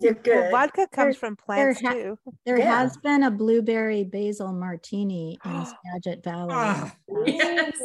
You're 0.00 0.14
good. 0.14 0.36
Well, 0.36 0.50
vodka 0.50 0.86
comes 0.90 1.14
there, 1.14 1.20
from 1.20 1.36
plants 1.36 1.80
there 1.80 1.90
ha- 1.90 1.94
too. 1.96 2.18
There 2.46 2.58
yeah. 2.58 2.78
has 2.78 2.96
been 2.96 3.22
a 3.22 3.30
blueberry 3.30 4.04
basil 4.04 4.52
martini 4.52 5.38
in 5.44 5.66
Skagit 5.94 6.22
Valley. 6.24 6.54
Oh, 6.54 6.92
yes. 7.26 7.78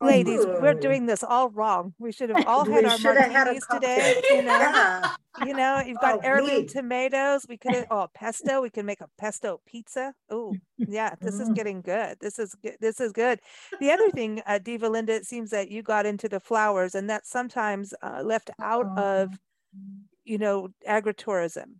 Ladies, 0.00 0.46
we're 0.46 0.74
doing 0.74 1.06
this 1.06 1.24
all 1.24 1.50
wrong. 1.50 1.92
We 1.98 2.12
should 2.12 2.30
have 2.30 2.46
all 2.46 2.64
had 2.70 2.84
our 2.84 2.98
martinis 2.98 3.66
today. 3.68 4.22
You 4.30 4.42
know, 4.42 4.52
yeah. 4.52 5.14
you 5.44 5.54
know, 5.54 5.82
you've 5.84 5.98
got 6.00 6.18
oh, 6.18 6.20
heirloom 6.22 6.68
tomatoes. 6.68 7.46
We 7.48 7.56
could 7.56 7.74
have 7.74 7.86
oh 7.90 8.06
pesto. 8.14 8.62
We 8.62 8.70
can 8.70 8.86
make 8.86 9.00
a 9.00 9.08
pesto 9.18 9.60
pizza. 9.66 10.14
Oh, 10.30 10.54
yeah, 10.76 11.14
this 11.20 11.40
is 11.40 11.48
mm. 11.48 11.54
getting 11.56 11.80
good. 11.80 12.16
This 12.20 12.38
is 12.38 12.54
this 12.80 13.00
is 13.00 13.10
good. 13.12 13.40
The 13.80 13.90
other 13.90 14.08
thing, 14.10 14.40
uh, 14.46 14.58
Diva 14.58 14.88
Linda, 14.88 15.14
it 15.14 15.24
seems 15.24 15.50
that 15.50 15.68
you 15.68 15.82
got 15.82 16.06
into 16.06 16.28
the 16.28 16.38
flowers, 16.38 16.94
and 16.94 17.10
that's 17.10 17.28
sometimes 17.28 17.92
uh, 18.00 18.22
left 18.24 18.50
out 18.60 18.86
of, 18.96 19.36
you 20.28 20.38
know, 20.38 20.68
agritourism. 20.86 21.76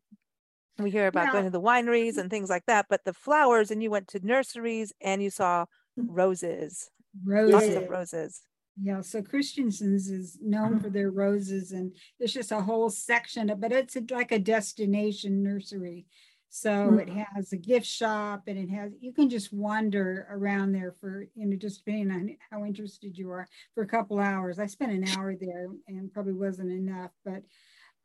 We 0.78 0.90
hear 0.90 1.08
about 1.08 1.26
yeah. 1.26 1.32
going 1.32 1.44
to 1.44 1.50
the 1.50 1.60
wineries 1.60 2.18
and 2.18 2.30
things 2.30 2.48
like 2.48 2.64
that, 2.66 2.86
but 2.88 3.04
the 3.04 3.12
flowers, 3.12 3.70
and 3.70 3.82
you 3.82 3.90
went 3.90 4.08
to 4.08 4.24
nurseries 4.24 4.92
and 5.00 5.22
you 5.22 5.30
saw 5.30 5.66
roses 5.96 6.90
roses. 7.24 7.52
Lots 7.52 7.84
of 7.84 7.88
roses. 7.88 8.42
Yeah, 8.80 9.00
so 9.00 9.22
Christianson's 9.22 10.08
is 10.08 10.38
known 10.40 10.78
for 10.78 10.88
their 10.88 11.10
roses, 11.10 11.72
and 11.72 11.92
there's 12.18 12.32
just 12.32 12.52
a 12.52 12.60
whole 12.60 12.90
section, 12.90 13.52
but 13.58 13.72
it's 13.72 13.96
a, 13.96 14.02
like 14.10 14.30
a 14.30 14.38
destination 14.38 15.42
nursery. 15.42 16.06
So 16.50 16.70
mm-hmm. 16.70 16.98
it 17.00 17.08
has 17.10 17.52
a 17.52 17.56
gift 17.56 17.86
shop 17.86 18.44
and 18.46 18.58
it 18.58 18.70
has, 18.70 18.92
you 19.00 19.12
can 19.12 19.28
just 19.28 19.52
wander 19.52 20.26
around 20.30 20.72
there 20.72 20.94
for, 20.98 21.26
you 21.34 21.44
know, 21.44 21.56
just 21.56 21.84
depending 21.84 22.10
on 22.10 22.36
how 22.50 22.64
interested 22.64 23.18
you 23.18 23.30
are 23.30 23.46
for 23.74 23.82
a 23.82 23.86
couple 23.86 24.18
hours. 24.18 24.58
I 24.58 24.64
spent 24.64 24.92
an 24.92 25.06
hour 25.08 25.34
there 25.38 25.68
and 25.88 26.10
probably 26.10 26.32
wasn't 26.32 26.72
enough, 26.72 27.10
but 27.22 27.42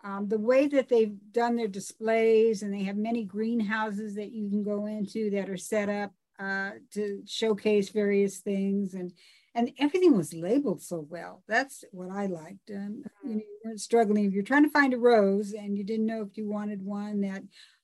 um, 0.03 0.27
the 0.27 0.39
way 0.39 0.67
that 0.67 0.89
they've 0.89 1.15
done 1.31 1.55
their 1.55 1.67
displays 1.67 2.61
and 2.61 2.73
they 2.73 2.83
have 2.83 2.97
many 2.97 3.23
greenhouses 3.23 4.15
that 4.15 4.31
you 4.31 4.49
can 4.49 4.63
go 4.63 4.85
into 4.85 5.29
that 5.31 5.49
are 5.49 5.57
set 5.57 5.89
up 5.89 6.11
uh, 6.39 6.71
to 6.91 7.21
showcase 7.25 7.89
various 7.89 8.39
things 8.39 8.93
and 8.93 9.13
and 9.55 9.71
everything 9.77 10.17
was 10.17 10.33
labeled 10.33 10.81
so 10.81 11.05
well. 11.09 11.43
That's 11.47 11.83
what 11.91 12.09
I 12.09 12.25
liked. 12.25 12.71
Um, 12.71 13.03
you, 13.23 13.35
know, 13.35 13.35
you 13.35 13.59
weren't 13.63 13.79
struggling. 13.79 14.25
If 14.25 14.33
you're 14.33 14.41
trying 14.41 14.63
to 14.63 14.69
find 14.69 14.95
a 14.95 14.97
rose 14.97 15.53
and 15.53 15.77
you 15.77 15.83
didn't 15.83 16.07
know 16.07 16.23
if 16.23 16.35
you 16.37 16.49
wanted 16.49 16.83
one 16.83 17.21
that, 17.21 17.43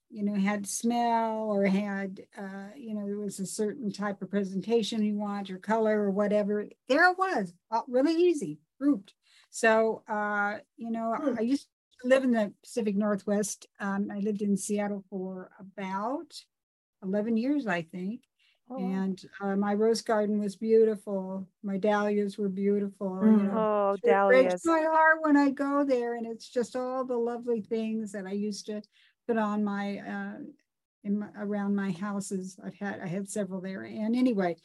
you 0.09 0.23
know, 0.23 0.33
had 0.33 0.65
smell 0.65 1.51
or 1.51 1.65
had, 1.65 2.21
uh, 2.35 2.69
you 2.75 2.95
know, 2.95 3.05
there 3.05 3.19
was 3.19 3.39
a 3.39 3.45
certain 3.45 3.91
type 3.91 4.19
of 4.23 4.31
presentation 4.31 5.03
you 5.03 5.15
want 5.15 5.51
or 5.51 5.59
color 5.59 6.01
or 6.01 6.09
whatever, 6.09 6.67
there 6.87 7.11
it 7.11 7.19
was, 7.19 7.53
uh, 7.69 7.81
really 7.87 8.15
easy, 8.15 8.57
grouped. 8.81 9.13
So, 9.51 10.01
uh, 10.09 10.57
you 10.75 10.89
know, 10.89 11.13
hmm. 11.13 11.35
I 11.37 11.41
used 11.41 11.67
live 12.03 12.23
in 12.23 12.31
the 12.31 12.53
Pacific 12.63 12.95
Northwest. 12.95 13.67
Um, 13.79 14.09
I 14.11 14.19
lived 14.19 14.41
in 14.41 14.57
Seattle 14.57 15.03
for 15.09 15.51
about 15.59 16.33
11 17.03 17.37
years, 17.37 17.67
I 17.67 17.81
think. 17.81 18.21
Oh. 18.71 18.77
And 18.77 19.19
uh, 19.41 19.55
my 19.55 19.73
rose 19.73 20.01
garden 20.01 20.39
was 20.39 20.55
beautiful. 20.55 21.47
My 21.63 21.77
dahlias 21.77 22.37
were 22.37 22.49
beautiful. 22.49 23.09
Mm. 23.09 23.31
You 23.31 23.43
know, 23.47 23.57
oh, 23.57 23.97
dahlias! 24.05 24.45
It 24.45 24.49
breaks 24.49 24.65
my 24.65 24.81
heart 24.81 25.17
when 25.21 25.37
I 25.37 25.49
go 25.49 25.83
there, 25.83 26.15
and 26.15 26.27
it's 26.27 26.47
just 26.47 26.75
all 26.75 27.03
the 27.03 27.17
lovely 27.17 27.61
things 27.61 28.11
that 28.11 28.27
I 28.27 28.33
used 28.33 28.67
to 28.67 28.83
put 29.27 29.39
on 29.39 29.63
my, 29.63 29.97
uh, 29.97 30.43
in 31.03 31.17
my, 31.17 31.29
around 31.39 31.75
my 31.75 31.91
houses. 31.91 32.59
I've 32.63 32.75
had 32.75 32.99
I 33.03 33.07
had 33.07 33.27
several 33.27 33.59
there, 33.59 33.81
and 33.81 34.15
anyway, 34.15 34.55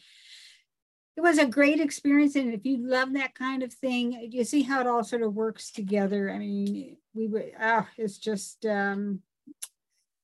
it 1.16 1.23
was 1.23 1.38
a 1.38 1.47
great 1.47 1.81
experience. 1.81 2.37
And 2.37 2.53
if 2.53 2.66
you 2.66 2.87
love 2.87 3.14
that 3.14 3.35
kind 3.35 3.62
of 3.62 3.73
thing, 3.73 4.29
you 4.33 4.44
see 4.44 4.62
how 4.62 4.83
it 4.83 4.87
all 4.87 5.03
sort 5.03 5.23
of 5.23 5.33
works 5.33 5.70
together. 5.70 6.31
I 6.31 6.38
mean, 6.38 6.99
we 7.14 7.29
would. 7.29 7.53
Ah, 7.61 7.88
it's 7.96 8.18
just. 8.18 8.66
Um, 8.66 9.20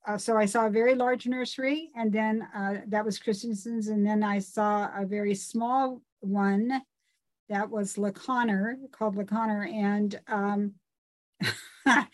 uh, 0.07 0.17
so 0.17 0.37
I 0.37 0.47
saw 0.47 0.67
a 0.67 0.71
very 0.71 0.95
large 0.95 1.27
nursery, 1.27 1.91
and 1.95 2.11
then 2.11 2.47
uh, 2.57 2.79
that 2.89 3.05
was 3.05 3.19
Christianson's, 3.19 3.89
and 3.89 4.05
then 4.05 4.23
I 4.23 4.39
saw 4.39 4.89
a 4.97 5.05
very 5.05 5.35
small 5.35 6.01
one 6.21 6.83
that 7.51 7.69
was 7.69 7.99
La 7.99 8.11
Conner, 8.11 8.79
called 8.93 9.17
La 9.17 9.25
Conner, 9.25 9.69
and 9.71 10.19
um, 10.27 10.73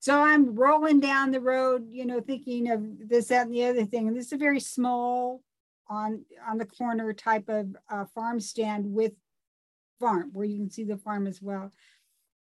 so 0.00 0.22
I'm 0.22 0.54
rolling 0.54 1.00
down 1.00 1.30
the 1.30 1.40
road, 1.40 1.88
you 1.90 2.06
know, 2.06 2.20
thinking 2.20 2.70
of 2.70 2.82
this, 3.06 3.28
that, 3.28 3.46
and 3.46 3.54
the 3.54 3.66
other 3.66 3.84
thing, 3.84 4.08
and 4.08 4.16
this 4.16 4.26
is 4.26 4.32
a 4.32 4.38
very 4.38 4.60
small 4.60 5.42
on 5.88 6.24
on 6.48 6.56
the 6.56 6.64
corner 6.64 7.12
type 7.12 7.48
of 7.48 7.76
uh, 7.90 8.04
farm 8.14 8.40
stand 8.40 8.86
with 8.86 9.12
farm 9.98 10.30
where 10.32 10.46
you 10.46 10.56
can 10.56 10.70
see 10.70 10.84
the 10.84 10.96
farm 10.96 11.26
as 11.26 11.42
well 11.42 11.72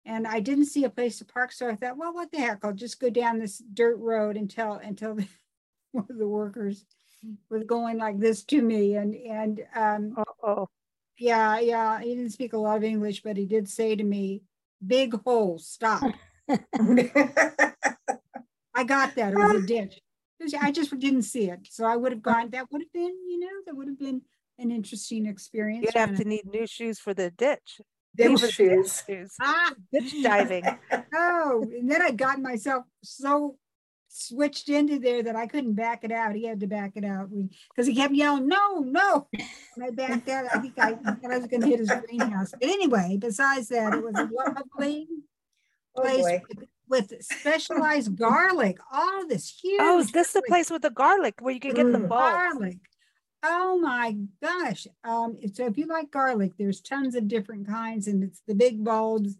and 0.05 0.27
I 0.27 0.39
didn't 0.39 0.65
see 0.65 0.83
a 0.83 0.89
place 0.89 1.19
to 1.19 1.25
park. 1.25 1.51
So 1.51 1.69
I 1.69 1.75
thought, 1.75 1.97
well, 1.97 2.13
what 2.13 2.31
the 2.31 2.39
heck? 2.39 2.63
I'll 2.63 2.73
just 2.73 2.99
go 2.99 3.09
down 3.09 3.39
this 3.39 3.59
dirt 3.73 3.97
road 3.97 4.37
until 4.37 4.73
until 4.73 5.15
the, 5.15 5.27
one 5.91 6.07
of 6.09 6.17
the 6.17 6.27
workers 6.27 6.85
was 7.49 7.63
going 7.63 7.97
like 7.97 8.19
this 8.19 8.43
to 8.45 8.61
me. 8.61 8.95
And 8.95 9.15
and 9.15 9.63
um 9.75 10.15
oh 10.43 10.67
yeah, 11.17 11.59
yeah, 11.59 11.99
he 11.99 12.15
didn't 12.15 12.31
speak 12.31 12.53
a 12.53 12.57
lot 12.57 12.77
of 12.77 12.83
English, 12.83 13.21
but 13.21 13.37
he 13.37 13.45
did 13.45 13.69
say 13.69 13.95
to 13.95 14.03
me, 14.03 14.41
big 14.85 15.13
hole, 15.23 15.59
stop. 15.59 16.01
I 18.73 18.83
got 18.85 19.15
that. 19.15 19.33
It 19.33 19.37
was 19.37 19.63
a 19.63 19.67
ditch. 19.67 19.99
Was, 20.39 20.53
I 20.55 20.71
just 20.71 20.97
didn't 20.97 21.21
see 21.23 21.49
it. 21.49 21.67
So 21.69 21.85
I 21.85 21.95
would 21.95 22.11
have 22.11 22.23
gone, 22.23 22.49
that 22.49 22.71
would 22.71 22.81
have 22.81 22.91
been, 22.91 23.15
you 23.29 23.39
know, 23.39 23.47
that 23.67 23.75
would 23.75 23.87
have 23.87 23.99
been 23.99 24.23
an 24.57 24.71
interesting 24.71 25.27
experience. 25.27 25.85
You'd 25.85 25.99
have 25.99 26.17
to 26.17 26.23
need 26.23 26.45
new 26.51 26.65
shoes 26.65 26.99
for 26.99 27.13
the 27.13 27.29
ditch. 27.29 27.79
Them 28.15 28.38
shoes. 28.38 29.04
shoes. 29.08 29.36
Ah, 29.41 29.74
ditch 29.91 30.21
diving. 30.21 30.65
oh, 31.13 31.63
and 31.63 31.89
then 31.89 32.02
I 32.02 32.12
got 32.12 32.41
myself 32.41 32.84
so 33.04 33.58
switched 34.13 34.67
into 34.67 35.00
there 35.00 35.24
that 35.24 35.36
I 35.36 35.47
couldn't 35.47 35.74
back 35.74 36.04
it 36.04 36.12
out. 36.12 36.36
He 36.36 36.45
had 36.45 36.60
to 36.60 36.67
back 36.67 36.91
it 36.95 37.06
out 37.06 37.30
because 37.69 37.88
he 37.88 37.95
kept 37.95 38.13
yelling, 38.13 38.47
"No, 38.47 38.80
no!" 38.80 39.28
And 39.32 39.86
I 39.86 39.89
backed 39.91 40.28
out. 40.30 40.45
I 40.54 40.60
think 40.60 40.78
I, 40.78 40.97
I 41.24 41.38
was 41.38 41.47
going 41.47 41.62
to 41.62 41.67
hit 41.67 41.80
his 41.80 41.91
greenhouse. 42.06 42.52
But 42.52 42.63
anyway, 42.63 43.17
besides 43.19 43.69
that, 43.69 43.93
it 43.93 44.04
was 44.04 44.15
a 44.15 44.30
lovely 44.34 45.08
oh, 45.95 46.02
place 46.02 46.41
with, 46.50 46.67
with, 46.89 47.24
specialized 47.24 48.15
garlic. 48.17 48.78
All 48.91 49.28
this 49.28 49.58
huge. 49.62 49.80
Oh, 49.82 50.00
is 50.00 50.12
this 50.12 50.34
garlic. 50.34 50.45
the 50.45 50.52
place 50.52 50.69
with 50.69 50.82
the 50.82 50.89
garlic 50.89 51.36
where 51.39 51.54
you 51.54 51.62
can 51.62 51.74
get 51.74 51.86
mm. 51.86 51.93
the 51.93 52.00
bulbs? 52.00 52.34
Garlic. 52.34 52.78
Oh 53.43 53.80
my 53.80 54.15
gosh. 54.41 54.88
Um, 55.04 55.38
so 55.54 55.65
if 55.65 55.77
you 55.77 55.88
like 55.88 56.12
garlic, 56.12 56.54
there's 56.58 56.82
tons 56.82 57.15
of 57.15 57.27
different 57.27 57.67
kinds, 57.67 58.08
and 58.08 58.23
it's 58.23 58.41
the 58.47 58.56
big 58.56 58.84
bulbs. 58.84 59.38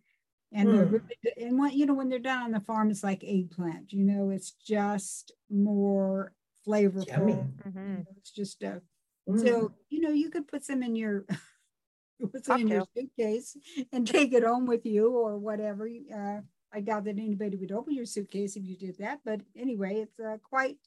And 0.54 0.68
mm. 0.68 0.92
really, 0.92 1.48
and 1.48 1.58
what 1.58 1.74
you 1.74 1.86
know, 1.86 1.94
when 1.94 2.10
they're 2.10 2.20
done 2.20 2.44
on 2.44 2.52
the 2.52 2.60
farm, 2.60 2.90
it's 2.90 3.04
like 3.04 3.24
eggplant. 3.24 3.94
You 3.94 4.04
know, 4.04 4.32
it's 4.32 4.52
just 4.52 5.32
more 5.50 6.34
flavorful. 6.68 7.48
Mm-hmm. 7.66 8.02
It's 8.18 8.32
just 8.32 8.64
a 8.64 8.82
mm. 9.30 9.46
so 9.46 9.72
you 9.90 10.02
know 10.02 10.10
you 10.10 10.30
could 10.30 10.48
put 10.48 10.66
some 10.66 10.84
in 10.84 10.96
your 10.96 11.26
put 12.32 12.46
some 12.46 12.62
in 12.62 12.68
your 12.68 12.86
suitcase 12.96 13.56
and 13.94 14.06
take 14.08 14.34
it 14.34 14.44
home 14.44 14.66
with 14.66 14.86
you 14.86 15.12
or 15.12 15.38
whatever. 15.38 15.88
Uh, 16.14 16.42
I 16.74 16.82
doubt 16.82 17.04
that 17.06 17.20
anybody 17.20 17.58
would 17.58 17.72
open 17.72 17.94
your 17.94 18.06
suitcase 18.06 18.56
if 18.56 18.66
you 18.66 18.78
did 18.78 18.98
that, 19.00 19.20
but 19.26 19.42
anyway, 19.58 19.96
it's 20.02 20.20
uh, 20.20 20.38
quite 20.42 20.78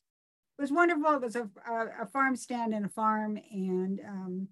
it 0.59 0.63
was 0.63 0.73
wonderful. 0.73 1.15
It 1.15 1.21
was 1.21 1.37
a, 1.37 1.49
a, 1.69 2.03
a 2.03 2.07
farm 2.07 2.37
stand 2.37 2.75
and 2.75 2.87
a 2.87 2.89
farm. 2.89 3.39
And 3.51 4.01
um, 4.07 4.49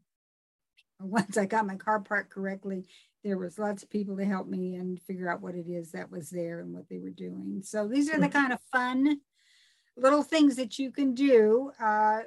once 1.01 1.37
I 1.37 1.47
got 1.47 1.67
my 1.67 1.77
car 1.77 2.01
parked 2.01 2.31
correctly, 2.31 2.87
there 3.23 3.38
was 3.38 3.59
lots 3.59 3.83
of 3.83 3.91
people 3.91 4.17
to 4.17 4.25
help 4.25 4.49
me 4.49 4.75
and 4.75 5.01
figure 5.03 5.31
out 5.31 5.43
what 5.43 5.55
it 5.55 5.69
is 5.69 5.93
that 5.93 6.11
was 6.11 6.29
there 6.31 6.61
and 6.61 6.73
what 6.73 6.88
they 6.88 6.99
were 6.99 7.11
doing. 7.11 7.61
So 7.62 7.87
these 7.87 8.12
are 8.12 8.19
the 8.19 8.29
kind 8.29 8.53
of 8.53 8.59
fun 8.73 9.21
little 9.97 10.23
things 10.23 10.57
that 10.57 10.79
you 10.79 10.91
can 10.91 11.15
do. 11.15 11.71
Uh, 11.81 12.21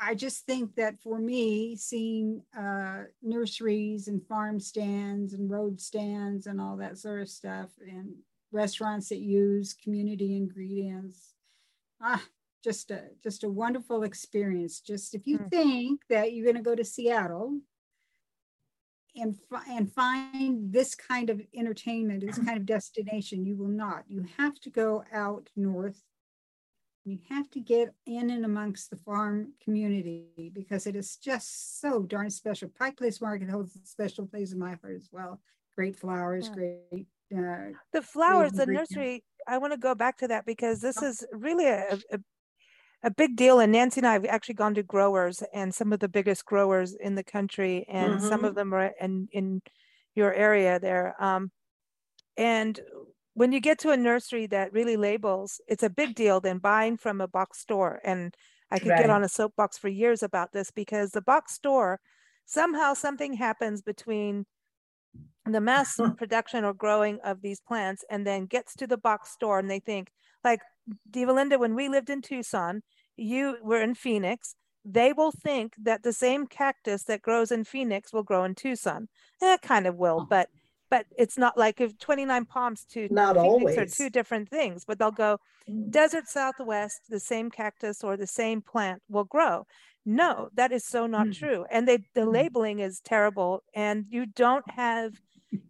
I 0.00 0.14
just 0.14 0.46
think 0.46 0.74
that 0.74 1.00
for 1.00 1.18
me, 1.18 1.76
seeing 1.76 2.42
uh, 2.58 3.04
nurseries 3.22 4.08
and 4.08 4.26
farm 4.26 4.58
stands 4.58 5.32
and 5.32 5.50
road 5.50 5.80
stands 5.80 6.46
and 6.46 6.60
all 6.60 6.76
that 6.78 6.98
sort 6.98 7.22
of 7.22 7.28
stuff, 7.28 7.70
and 7.80 8.14
restaurants 8.52 9.08
that 9.08 9.20
use 9.20 9.74
community 9.74 10.36
ingredients. 10.36 11.34
Ah, 12.00 12.22
just 12.62 12.90
a 12.90 13.02
just 13.22 13.44
a 13.44 13.48
wonderful 13.48 14.02
experience. 14.02 14.80
Just 14.80 15.14
if 15.14 15.26
you 15.26 15.38
mm. 15.38 15.50
think 15.50 16.00
that 16.08 16.32
you're 16.32 16.44
going 16.44 16.56
to 16.56 16.62
go 16.62 16.74
to 16.74 16.84
Seattle 16.84 17.58
and 19.16 19.36
and 19.68 19.92
find 19.92 20.72
this 20.72 20.94
kind 20.94 21.30
of 21.30 21.40
entertainment, 21.54 22.24
this 22.24 22.38
kind 22.46 22.56
of 22.56 22.66
destination, 22.66 23.44
you 23.44 23.56
will 23.56 23.68
not. 23.68 24.04
You 24.08 24.26
have 24.38 24.60
to 24.60 24.70
go 24.70 25.04
out 25.12 25.48
north. 25.56 26.02
You 27.04 27.18
have 27.30 27.50
to 27.50 27.60
get 27.60 27.92
in 28.06 28.30
and 28.30 28.44
amongst 28.44 28.90
the 28.90 28.96
farm 28.96 29.54
community 29.60 30.52
because 30.54 30.86
it 30.86 30.94
is 30.94 31.16
just 31.16 31.80
so 31.80 32.02
darn 32.02 32.30
special. 32.30 32.70
Pike 32.78 32.96
Place 32.96 33.20
Market 33.20 33.50
holds 33.50 33.74
a 33.74 33.84
special 33.84 34.24
place 34.24 34.52
in 34.52 34.60
my 34.60 34.76
heart 34.80 34.94
as 34.96 35.08
well. 35.10 35.40
Great 35.74 35.96
flowers, 35.96 36.46
yeah. 36.46 36.54
great 36.54 37.06
uh, 37.32 37.72
the 37.92 38.02
flowers, 38.02 38.52
the 38.52 38.66
nursery. 38.66 39.24
I 39.46 39.58
want 39.58 39.72
to 39.72 39.78
go 39.78 39.94
back 39.94 40.18
to 40.18 40.28
that 40.28 40.46
because 40.46 40.80
this 40.80 41.02
is 41.02 41.24
really 41.32 41.66
a, 41.66 41.98
a, 42.12 42.18
a 43.04 43.10
big 43.10 43.36
deal. 43.36 43.58
And 43.60 43.72
Nancy 43.72 44.00
and 44.00 44.06
I 44.06 44.12
have 44.12 44.24
actually 44.24 44.54
gone 44.54 44.74
to 44.74 44.82
growers 44.82 45.42
and 45.52 45.74
some 45.74 45.92
of 45.92 46.00
the 46.00 46.08
biggest 46.08 46.44
growers 46.44 46.94
in 46.94 47.14
the 47.14 47.24
country, 47.24 47.84
and 47.88 48.14
mm-hmm. 48.14 48.28
some 48.28 48.44
of 48.44 48.54
them 48.54 48.72
are 48.74 48.92
in 49.00 49.28
in 49.32 49.62
your 50.14 50.32
area 50.32 50.78
there. 50.78 51.16
Um, 51.22 51.50
and 52.36 52.78
when 53.34 53.52
you 53.52 53.60
get 53.60 53.78
to 53.80 53.90
a 53.90 53.96
nursery 53.96 54.46
that 54.48 54.72
really 54.72 54.96
labels, 54.96 55.60
it's 55.66 55.82
a 55.82 55.90
big 55.90 56.14
deal 56.14 56.40
than 56.40 56.58
buying 56.58 56.96
from 56.96 57.20
a 57.20 57.28
box 57.28 57.60
store. 57.60 58.00
And 58.04 58.34
I 58.70 58.78
could 58.78 58.88
right. 58.88 59.00
get 59.00 59.10
on 59.10 59.22
a 59.22 59.28
soapbox 59.28 59.78
for 59.78 59.88
years 59.88 60.22
about 60.22 60.52
this 60.52 60.70
because 60.70 61.10
the 61.10 61.22
box 61.22 61.54
store 61.54 62.00
somehow 62.44 62.94
something 62.94 63.34
happens 63.34 63.82
between 63.82 64.44
the 65.46 65.60
mass 65.60 65.98
production 66.16 66.64
or 66.64 66.72
growing 66.72 67.18
of 67.24 67.42
these 67.42 67.60
plants 67.60 68.04
and 68.10 68.26
then 68.26 68.46
gets 68.46 68.74
to 68.76 68.86
the 68.86 68.96
box 68.96 69.30
store 69.30 69.58
and 69.58 69.70
they 69.70 69.80
think 69.80 70.10
like 70.44 70.60
Diva 71.10 71.32
Linda, 71.32 71.58
when 71.58 71.74
we 71.74 71.88
lived 71.88 72.10
in 72.10 72.22
Tucson, 72.22 72.82
you 73.16 73.56
were 73.62 73.80
in 73.80 73.94
Phoenix, 73.94 74.54
they 74.84 75.12
will 75.12 75.30
think 75.30 75.74
that 75.80 76.02
the 76.02 76.12
same 76.12 76.46
cactus 76.46 77.04
that 77.04 77.22
grows 77.22 77.52
in 77.52 77.64
Phoenix 77.64 78.12
will 78.12 78.24
grow 78.24 78.44
in 78.44 78.54
Tucson. 78.54 79.08
Eh, 79.40 79.56
kind 79.62 79.86
of 79.86 79.96
will, 79.96 80.26
but 80.28 80.48
but 80.90 81.06
it's 81.16 81.38
not 81.38 81.56
like 81.56 81.80
if 81.80 81.98
29 81.98 82.44
palms 82.44 82.84
to 82.84 83.08
not 83.10 83.36
Phoenix 83.36 83.48
always 83.48 83.78
are 83.78 83.86
two 83.86 84.10
different 84.10 84.50
things, 84.50 84.84
but 84.84 84.98
they'll 84.98 85.10
go 85.10 85.38
mm. 85.66 85.90
desert 85.90 86.28
southwest, 86.28 87.00
the 87.08 87.20
same 87.20 87.50
cactus 87.50 88.04
or 88.04 88.16
the 88.16 88.26
same 88.26 88.60
plant 88.60 89.00
will 89.08 89.24
grow. 89.24 89.66
No, 90.04 90.50
that 90.54 90.70
is 90.70 90.84
so 90.84 91.06
not 91.06 91.28
mm. 91.28 91.38
true. 91.38 91.64
And 91.70 91.88
they 91.88 91.98
the 92.14 92.22
mm. 92.22 92.32
labeling 92.32 92.80
is 92.80 93.00
terrible 93.00 93.62
and 93.74 94.04
you 94.10 94.26
don't 94.26 94.68
have 94.72 95.14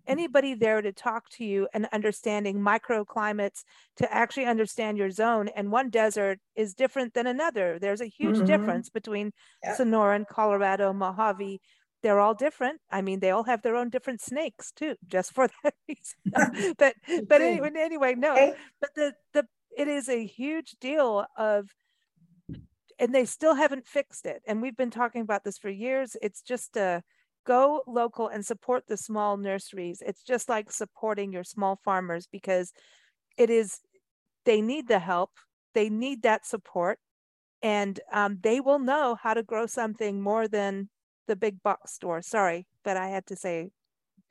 anybody 0.06 0.54
there 0.54 0.82
to 0.82 0.92
talk 0.92 1.28
to 1.30 1.44
you 1.44 1.68
and 1.72 1.88
understanding 1.92 2.58
microclimates 2.58 3.64
to 3.96 4.12
actually 4.12 4.46
understand 4.46 4.98
your 4.98 5.10
zone. 5.10 5.48
And 5.54 5.70
one 5.70 5.90
desert 5.90 6.38
is 6.56 6.74
different 6.74 7.14
than 7.14 7.26
another. 7.26 7.78
There's 7.80 8.00
a 8.00 8.06
huge 8.06 8.36
mm-hmm. 8.36 8.46
difference 8.46 8.88
between 8.88 9.32
yeah. 9.62 9.76
Sonoran, 9.76 10.26
Colorado, 10.26 10.92
Mojave. 10.92 11.60
They're 12.02 12.20
all 12.20 12.34
different. 12.34 12.80
I 12.90 13.02
mean, 13.02 13.20
they 13.20 13.30
all 13.30 13.44
have 13.44 13.62
their 13.62 13.76
own 13.76 13.90
different 13.90 14.20
snakes 14.20 14.72
too, 14.72 14.96
just 15.06 15.32
for 15.32 15.48
that 15.64 15.74
reason. 15.88 16.74
but 16.78 16.94
but 17.28 17.40
anyway, 17.40 17.70
anyway, 17.76 18.14
no. 18.16 18.54
But 18.80 18.90
the 18.94 19.14
the 19.32 19.46
it 19.76 19.88
is 19.88 20.08
a 20.08 20.26
huge 20.26 20.76
deal 20.80 21.24
of 21.36 21.70
and 22.98 23.14
they 23.14 23.24
still 23.24 23.54
haven't 23.54 23.86
fixed 23.86 24.26
it. 24.26 24.42
And 24.46 24.62
we've 24.62 24.76
been 24.76 24.90
talking 24.90 25.22
about 25.22 25.44
this 25.44 25.58
for 25.58 25.68
years. 25.70 26.16
It's 26.22 26.42
just 26.42 26.76
a 26.76 27.02
go 27.44 27.82
local 27.86 28.28
and 28.28 28.44
support 28.44 28.84
the 28.86 28.96
small 28.96 29.36
nurseries. 29.36 30.02
It's 30.04 30.22
just 30.22 30.48
like 30.48 30.70
supporting 30.70 31.32
your 31.32 31.44
small 31.44 31.80
farmers 31.84 32.26
because 32.30 32.72
it 33.36 33.50
is, 33.50 33.80
they 34.44 34.60
need 34.60 34.88
the 34.88 34.98
help, 34.98 35.30
they 35.74 35.88
need 35.88 36.22
that 36.22 36.46
support, 36.46 36.98
and 37.62 37.98
um, 38.12 38.38
they 38.42 38.60
will 38.60 38.78
know 38.78 39.16
how 39.20 39.34
to 39.34 39.42
grow 39.42 39.66
something 39.66 40.20
more 40.20 40.48
than 40.48 40.88
the 41.28 41.36
big 41.36 41.62
box 41.62 41.92
store. 41.92 42.22
Sorry, 42.22 42.66
but 42.84 42.96
I 42.96 43.08
had 43.08 43.26
to 43.26 43.36
say, 43.36 43.70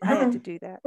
I 0.01 0.15
had 0.15 0.31
to 0.33 0.39
do 0.51 0.59
that 0.59 0.81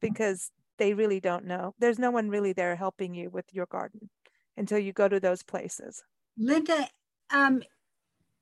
because 0.00 0.50
they 0.78 0.94
really 0.94 1.20
don't 1.20 1.44
know. 1.44 1.74
There's 1.78 1.98
no 1.98 2.10
one 2.10 2.30
really 2.30 2.52
there 2.52 2.76
helping 2.76 3.14
you 3.14 3.30
with 3.30 3.46
your 3.52 3.66
garden 3.66 4.10
until 4.56 4.78
you 4.78 4.92
go 4.92 5.08
to 5.08 5.20
those 5.20 5.42
places. 5.42 6.02
Linda, 6.36 6.88
um, 7.30 7.62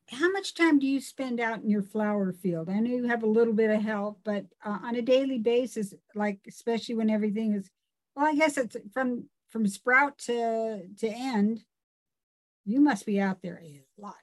how 0.09 0.31
much 0.31 0.55
time 0.55 0.79
do 0.79 0.87
you 0.87 1.01
spend 1.01 1.41
out 1.41 1.63
in 1.63 1.71
your 1.71 1.83
flower 1.83 2.33
field? 2.33 2.69
I 2.69 2.79
know 2.79 2.91
you 2.91 3.09
have 3.09 3.23
a 3.23 3.29
little 3.29 3.55
bit 3.55 3.71
of 3.71 3.83
help, 3.83 4.21
but 4.25 4.45
uh, 4.65 4.79
on 4.83 4.95
a 4.95 5.03
daily 5.03 5.39
basis, 5.39 5.95
like 6.15 6.39
especially 6.47 6.95
when 6.95 7.11
everything 7.11 7.55
is, 7.55 7.69
well, 8.15 8.27
I 8.27 8.35
guess 8.35 8.57
it's 8.57 8.77
from 8.93 9.29
from 9.49 9.67
sprout 9.67 10.19
to 10.19 10.83
to 10.99 11.09
end. 11.09 11.65
You 12.65 12.81
must 12.81 13.07
be 13.07 13.21
out 13.21 13.43
there 13.43 13.61
a 13.63 13.83
lot. 13.99 14.15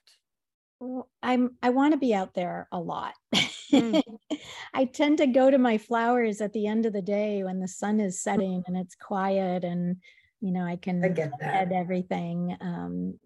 Well, 0.80 1.10
I'm 1.22 1.58
I 1.62 1.70
want 1.70 1.94
to 1.94 2.00
be 2.00 2.14
out 2.14 2.34
there 2.34 2.68
a 2.72 2.80
lot. 2.80 3.14
Mm. 3.72 4.02
I 4.74 4.86
tend 4.86 5.18
to 5.18 5.28
go 5.28 5.52
to 5.52 5.58
my 5.58 5.78
flowers 5.78 6.40
at 6.40 6.54
the 6.54 6.68
end 6.68 6.86
of 6.86 6.94
the 6.94 7.02
day 7.02 7.44
when 7.44 7.60
the 7.60 7.68
sun 7.68 8.00
is 8.00 8.22
setting 8.22 8.64
and 8.68 8.78
it's 8.78 8.96
quiet 8.96 9.64
and 9.64 9.98
you 10.40 10.52
know 10.52 10.64
I 10.64 10.78
can 10.78 11.04
I 11.04 11.10
get 11.10 11.32
everything. 11.72 12.56
Um, 12.62 13.20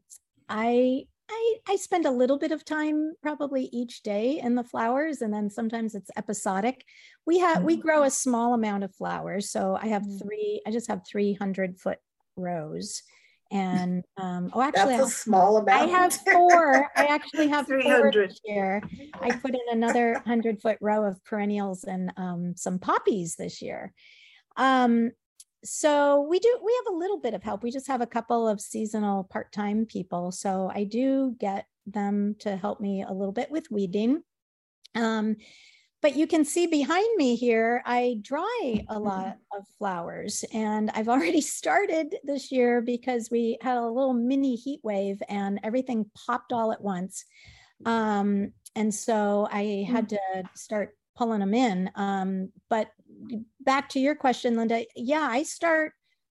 I 0.50 1.06
I, 1.29 1.55
I 1.67 1.75
spend 1.75 2.05
a 2.05 2.11
little 2.11 2.37
bit 2.37 2.51
of 2.51 2.63
time 2.63 3.13
probably 3.21 3.69
each 3.73 4.01
day 4.01 4.39
in 4.39 4.55
the 4.55 4.63
flowers 4.63 5.21
and 5.21 5.33
then 5.33 5.49
sometimes 5.49 5.93
it's 5.93 6.09
episodic. 6.15 6.85
We 7.25 7.39
have 7.39 7.63
we 7.63 7.75
grow 7.77 8.03
a 8.03 8.07
mm. 8.07 8.11
small 8.11 8.53
amount 8.53 8.83
of 8.83 8.95
flowers 8.95 9.51
so 9.51 9.77
i 9.81 9.87
have 9.87 10.03
mm. 10.03 10.21
three 10.21 10.61
i 10.65 10.71
just 10.71 10.87
have 10.87 11.01
300 11.07 11.79
foot 11.79 11.99
rows 12.35 13.03
and 13.51 14.03
um 14.17 14.49
oh 14.53 14.61
actually 14.61 14.97
that's 14.97 15.09
a 15.09 15.15
small 15.15 15.57
amount. 15.57 15.81
i 15.81 15.85
have 15.85 16.13
four 16.13 16.89
i 16.95 17.05
actually 17.05 17.47
have 17.47 17.65
300 17.67 18.33
here 18.43 18.81
i 19.21 19.31
put 19.31 19.51
in 19.51 19.61
another 19.71 20.13
100 20.13 20.61
foot 20.61 20.77
row 20.81 21.05
of 21.05 21.23
perennials 21.23 21.83
and 21.83 22.11
um, 22.17 22.53
some 22.55 22.79
poppies 22.79 23.35
this 23.35 23.61
year. 23.61 23.93
Um 24.55 25.11
so 25.67 26.21
we 26.21 26.39
do 26.39 26.60
we 26.63 26.73
have 26.86 26.93
a 26.93 26.97
little 26.97 27.19
bit 27.19 27.34
of 27.34 27.43
help 27.43 27.62
we 27.62 27.71
just 27.71 27.88
have 27.88 28.01
a 28.01 28.08
couple 28.08 28.47
of 28.47 28.62
seasonal 28.62 29.25
part-time 29.25 29.86
people 29.86 30.32
so 30.32 30.71
i 30.73 30.84
do 30.84 31.36
get 31.39 31.65
them 31.88 32.36
to 32.39 32.56
help 32.56 32.80
me 32.80 33.03
a 33.03 33.13
little 33.13 33.32
bit 33.32 33.49
with 33.49 33.71
weeding. 33.71 34.21
Um, 34.95 35.38
but 36.01 36.15
you 36.15 36.27
can 36.27 36.45
see 36.45 36.67
behind 36.67 37.08
me 37.17 37.36
here 37.36 37.82
i 37.86 38.17
dry 38.21 38.86
a 38.89 38.99
lot 38.99 39.38
of 39.58 39.65
flowers 39.77 40.45
and 40.53 40.91
i've 40.93 41.10
already 41.10 41.41
started 41.60 42.15
this 42.23 42.51
year 42.51 42.82
because 42.82 43.30
we 43.32 43.58
had 43.62 43.77
a 43.77 43.88
little 43.88 44.13
mini 44.13 44.56
heat 44.56 44.80
wave 44.84 45.21
and 45.27 45.60
everything 45.63 46.10
popped 46.25 46.53
all 46.53 46.71
at 46.71 46.82
once. 46.82 47.25
Um, 47.86 48.53
and 48.75 48.93
so 48.93 49.47
i 49.51 49.86
had 49.89 50.10
to 50.10 50.19
start 50.56 50.95
pulling 51.15 51.39
them 51.39 51.53
in 51.53 51.89
um, 51.95 52.51
but 52.69 52.89
back 53.60 53.89
to 53.89 53.99
your 53.99 54.15
question, 54.15 54.56
Linda, 54.56 54.86
yeah, 54.95 55.27
I 55.30 55.43
start 55.43 55.93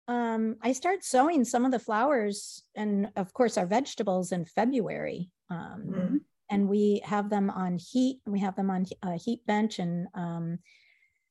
um, 0.08 0.56
I 0.62 0.72
start 0.72 1.04
sowing 1.04 1.44
some 1.44 1.66
of 1.66 1.72
the 1.72 1.80
flowers 1.80 2.64
and 2.76 3.10
of 3.18 3.34
course 3.34 3.58
our 3.58 3.66
vegetables 3.66 4.32
in 4.32 4.46
February. 4.46 5.30
Um, 5.50 5.84
mm-hmm. 5.86 6.16
And 6.50 6.70
we 6.70 7.02
have 7.04 7.30
them 7.30 7.50
on 7.50 7.78
heat, 7.78 8.22
we 8.26 8.40
have 8.40 8.56
them 8.56 8.70
on 8.70 8.86
a 9.04 9.18
heat 9.18 9.46
bench. 9.46 9.80
And 9.80 10.08
um, 10.14 10.60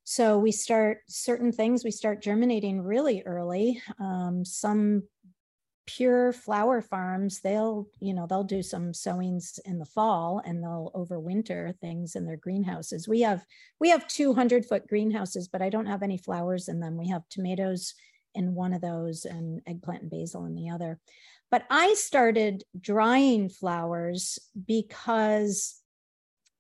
so 0.05 0.39
we 0.39 0.53
start 0.53 0.99
certain 1.09 1.53
things, 1.53 1.85
we 1.85 1.91
start 1.91 2.23
germinating 2.23 2.83
really 2.83 3.23
early. 3.25 3.81
Um, 3.99 4.45
some 4.45 5.05
pure 5.87 6.33
flower 6.33 6.81
farms 6.83 7.41
they'll 7.41 7.87
you 8.01 8.13
know 8.13 8.27
they'll 8.27 8.45
do 8.45 8.63
some 8.63 8.93
sowings 8.93 9.59
in 9.65 9.79
the 9.79 9.85
fall 9.85 10.43
and 10.45 10.63
they'll 10.63 10.91
overwinter 10.95 11.77
things 11.79 12.17
in 12.17 12.27
their 12.27 12.37
greenhouses. 12.37 13.09
We 13.09 13.21
have 13.23 13.45
we 13.81 13.91
have 13.91 14.07
200 14.09 14.67
foot 14.67 14.87
greenhouses 14.89 15.49
but 15.49 15.63
i 15.63 15.69
don't 15.69 15.87
have 15.87 16.03
any 16.03 16.19
flowers 16.19 16.69
in 16.69 16.81
them. 16.81 16.97
We 16.97 17.09
have 17.09 17.29
tomatoes 17.29 17.95
in 18.35 18.55
one 18.55 18.75
of 18.75 18.83
those 18.83 19.25
and 19.25 19.63
eggplant 19.67 20.03
and 20.03 20.11
basil 20.11 20.45
in 20.45 20.55
the 20.55 20.71
other. 20.71 20.99
But 21.51 21.65
i 21.71 21.95
started 21.95 22.65
drying 22.79 23.49
flowers 23.49 24.39
because 24.67 25.81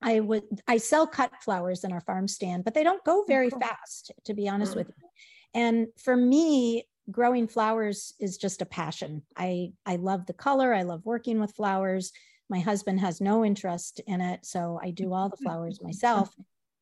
i 0.02 0.20
would 0.20 0.44
i 0.68 0.76
sell 0.76 1.06
cut 1.06 1.32
flowers 1.42 1.82
in 1.82 1.92
our 1.92 2.02
farm 2.02 2.28
stand 2.28 2.64
but 2.64 2.74
they 2.74 2.84
don't 2.84 3.02
go 3.04 3.24
very 3.26 3.50
fast 3.50 4.12
to 4.24 4.34
be 4.34 4.48
honest 4.48 4.74
mm. 4.74 4.76
with 4.76 4.88
you. 4.88 5.08
And 5.54 5.86
for 5.96 6.14
me 6.16 6.84
growing 7.10 7.48
flowers 7.48 8.14
is 8.20 8.36
just 8.36 8.62
a 8.62 8.66
passion. 8.66 9.22
I 9.36 9.72
I 9.84 9.96
love 9.96 10.26
the 10.26 10.32
color. 10.32 10.74
I 10.74 10.82
love 10.82 11.04
working 11.04 11.40
with 11.40 11.54
flowers. 11.54 12.12
My 12.48 12.60
husband 12.60 13.00
has 13.00 13.20
no 13.20 13.44
interest 13.44 14.00
in 14.06 14.20
it, 14.20 14.44
so 14.44 14.78
I 14.82 14.90
do 14.90 15.12
all 15.12 15.28
the 15.28 15.36
flowers 15.36 15.80
myself. 15.82 16.30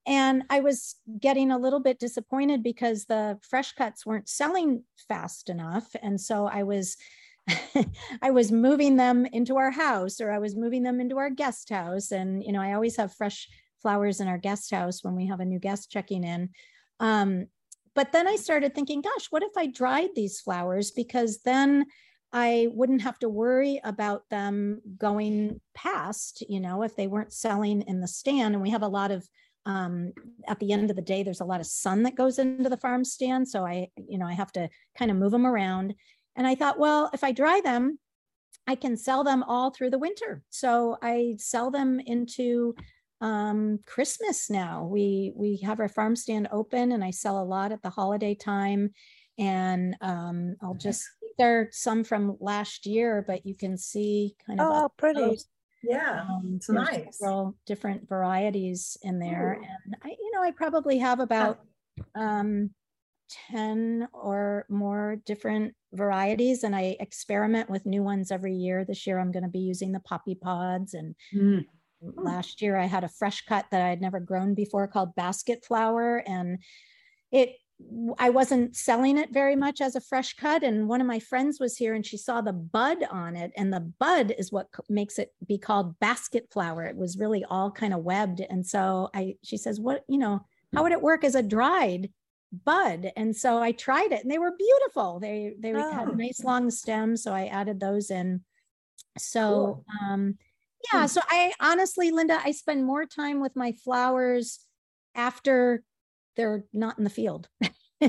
And 0.07 0.45
I 0.51 0.61
was 0.61 0.97
getting 1.19 1.51
a 1.51 1.59
little 1.59 1.81
bit 1.81 1.99
disappointed 1.99 2.63
because 2.63 3.07
the 3.07 3.39
fresh 3.43 3.73
cuts 3.73 4.05
weren't 4.05 4.29
selling 4.29 4.85
fast 5.09 5.49
enough, 5.49 5.89
and 6.03 6.21
so 6.21 6.47
I 6.47 6.65
was 6.65 6.97
I 8.23 8.31
was 8.31 8.51
moving 8.51 8.97
them 8.97 9.27
into 9.27 9.57
our 9.57 9.71
house 9.71 10.21
or 10.21 10.31
I 10.31 10.39
was 10.39 10.57
moving 10.57 10.83
them 10.83 11.01
into 11.01 11.19
our 11.19 11.31
guest 11.31 11.69
house. 11.71 12.11
And, 12.11 12.43
you 12.43 12.53
know, 12.53 12.61
I 12.61 12.73
always 12.73 12.97
have 12.97 13.15
fresh 13.15 13.49
flowers 13.83 14.21
in 14.21 14.29
our 14.29 14.39
guest 14.39 14.71
house 14.71 15.05
when 15.05 15.15
we 15.15 15.27
have 15.27 15.41
a 15.41 15.45
new 15.45 15.59
guest 15.59 15.91
checking 15.91 16.25
in. 16.25 16.51
Um, 17.01 17.47
but 17.95 18.13
then 18.13 18.27
I 18.27 18.37
started 18.37 18.75
thinking, 18.75 19.01
gosh, 19.01 19.27
what 19.31 19.43
if 19.43 19.57
I 19.57 19.67
dried 19.67 20.11
these 20.15 20.41
flowers? 20.41 20.91
Because 20.91 21.41
then 21.45 21.87
I 22.33 22.69
wouldn't 22.73 23.03
have 23.03 23.19
to 23.21 23.29
worry 23.29 23.81
about 23.85 24.29
them 24.29 24.81
going 24.99 25.61
past, 25.75 26.43
you 26.49 26.59
know, 26.59 26.83
if 26.83 26.97
they 26.97 27.07
weren't 27.07 27.33
selling 27.33 27.83
in 27.83 28.01
the 28.01 28.09
stand. 28.09 28.55
And 28.55 28.63
we 28.63 28.71
have 28.71 28.83
a 28.83 28.89
lot 28.89 29.13
of, 29.13 29.29
um, 29.67 30.13
at 30.49 30.59
the 30.59 30.73
end 30.73 30.91
of 30.91 30.97
the 30.97 31.03
day, 31.03 31.23
there's 31.23 31.41
a 31.41 31.45
lot 31.45 31.61
of 31.61 31.67
sun 31.67 32.03
that 32.03 32.17
goes 32.17 32.41
into 32.41 32.69
the 32.69 32.77
farm 32.77 33.05
stand. 33.05 33.49
So 33.49 33.65
I, 33.65 33.89
you 34.09 34.19
know, 34.19 34.27
I 34.27 34.33
have 34.33 34.51
to 34.53 34.69
kind 34.99 35.13
of 35.13 35.17
move 35.17 35.31
them 35.31 35.47
around. 35.47 35.95
And 36.35 36.45
I 36.45 36.57
thought, 36.57 36.79
well, 36.79 37.09
if 37.15 37.23
I 37.23 37.31
dry 37.31 37.61
them, 37.63 38.01
I 38.67 38.75
can 38.75 38.97
sell 38.97 39.23
them 39.23 39.45
all 39.45 39.71
through 39.71 39.91
the 39.91 39.99
winter. 39.99 40.43
So 40.51 40.99
I 41.03 41.37
sell 41.39 41.71
them 41.71 42.01
into 42.01 42.75
um, 43.25 43.79
Christmas 43.87 44.51
now. 44.51 44.85
We 44.85 45.33
we 45.35 45.57
have 45.65 45.81
our 45.81 45.89
farm 45.89 46.15
stand 46.15 46.49
open, 46.53 46.93
and 46.93 47.03
I 47.03 47.11
sell 47.11 47.43
a 47.43 47.43
lot 47.43 47.73
at 47.73 47.83
the 47.83 47.91
holiday 47.91 48.35
time. 48.35 48.91
And 49.39 49.97
um, 50.03 50.57
I'll 50.63 50.75
just 50.75 51.09
there 51.39 51.61
are 51.61 51.69
some 51.73 52.05
from 52.05 52.37
last 52.39 52.85
year, 52.85 53.25
but 53.27 53.47
you 53.47 53.57
can 53.57 53.79
see 53.79 54.37
kind 54.47 54.61
of 54.61 54.67
oh, 54.71 54.89
pretty. 54.99 55.21
Those. 55.21 55.47
Yeah, 55.83 56.25
um, 56.29 56.53
it's 56.57 56.69
nice. 56.69 57.19
Several 57.19 57.57
different 57.67 58.09
varieties 58.09 58.97
in 59.03 59.19
there, 59.19 59.59
Ooh. 59.59 59.65
and 59.65 59.97
I, 60.03 60.09
you 60.09 60.31
know, 60.33 60.43
I 60.43 60.51
probably 60.51 60.99
have 60.99 61.21
about 61.21 61.61
um, 62.15 62.71
ten 63.49 64.07
or 64.13 64.67
more 64.69 65.17
different 65.25 65.75
varieties, 65.93 66.63
and 66.63 66.77
I 66.77 66.97
experiment 67.01 67.71
with 67.71 67.87
new 67.87 68.03
ones 68.03 68.31
every 68.31 68.55
year. 68.55 68.85
This 68.85 69.07
year, 69.07 69.19
I'm 69.19 69.33
going 69.33 69.45
to 69.45 69.49
be 69.49 69.61
using 69.61 69.93
the 69.93 70.01
poppy 70.01 70.35
pods 70.35 70.93
and. 70.93 71.15
Mm 71.35 71.65
last 72.17 72.63
year 72.63 72.77
I 72.77 72.87
had 72.87 73.05
a 73.05 73.09
fresh 73.09 73.45
cut 73.47 73.67
that 73.71 73.83
I 73.83 73.89
had 73.89 74.01
never 74.01 74.21
grown 74.21 74.55
before 74.55 74.87
called 74.87 75.15
basket 75.15 75.65
flower 75.65 76.23
and 76.27 76.59
it 77.33 77.57
I 78.19 78.31
wasn't 78.31 78.77
selling 78.77 79.19
it 79.19 79.33
very 79.33 79.57
much 79.57 79.81
as 79.81 79.97
a 79.97 80.01
fresh 80.01 80.35
cut 80.35 80.63
and 80.63 80.89
one 80.89 81.01
of 81.01 81.07
my 81.07 81.19
friends 81.19 81.59
was 81.59 81.77
here 81.77 81.95
and 81.95 82.07
she 82.07 82.17
saw 82.17 82.41
the 82.41 82.53
bud 82.53 82.99
on 83.11 83.35
it 83.35 83.51
and 83.57 83.73
the 83.73 83.81
bud 83.99 84.33
is 84.39 84.53
what 84.53 84.69
makes 84.89 85.19
it 85.19 85.33
be 85.47 85.59
called 85.59 85.99
basket 85.99 86.47
flower. 86.53 86.85
It 86.85 86.97
was 86.97 87.19
really 87.19 87.45
all 87.45 87.71
kind 87.73 87.93
of 87.93 88.05
webbed 88.05 88.41
and 88.49 88.65
so 88.65 89.11
I 89.13 89.37
she 89.43 89.57
says 89.57 89.81
what 89.81 90.05
you 90.09 90.19
know 90.19 90.47
how 90.73 90.85
would 90.85 90.93
it 90.93 91.03
work 91.03 91.25
as 91.25 91.35
a 91.35 91.43
dried 91.43 92.11
bud? 92.65 93.11
And 93.17 93.35
so 93.35 93.61
I 93.61 93.73
tried 93.73 94.13
it 94.13 94.23
and 94.23 94.31
they 94.31 94.39
were 94.39 94.57
beautiful. 94.57 95.19
They 95.19 95.55
they 95.59 95.75
oh. 95.75 95.93
had 95.93 96.17
nice 96.17 96.45
long 96.45 96.71
stems 96.71 97.25
so 97.25 97.33
I 97.33 97.47
added 97.47 97.81
those 97.81 98.11
in. 98.11 98.45
So 99.19 99.41
cool. 99.41 99.85
um 100.09 100.39
yeah. 100.93 101.03
Hmm. 101.03 101.07
So 101.07 101.21
I 101.29 101.53
honestly, 101.61 102.11
Linda, 102.11 102.41
I 102.43 102.53
spend 102.53 102.85
more 102.85 103.07
time 103.07 103.41
with 103.41 103.57
my 103.57 103.73
flowers 103.85 104.61
after 105.15 105.83
they're 106.37 106.65
not 106.73 106.99
in 106.99 107.05
the 107.05 107.11
field. 107.11 107.49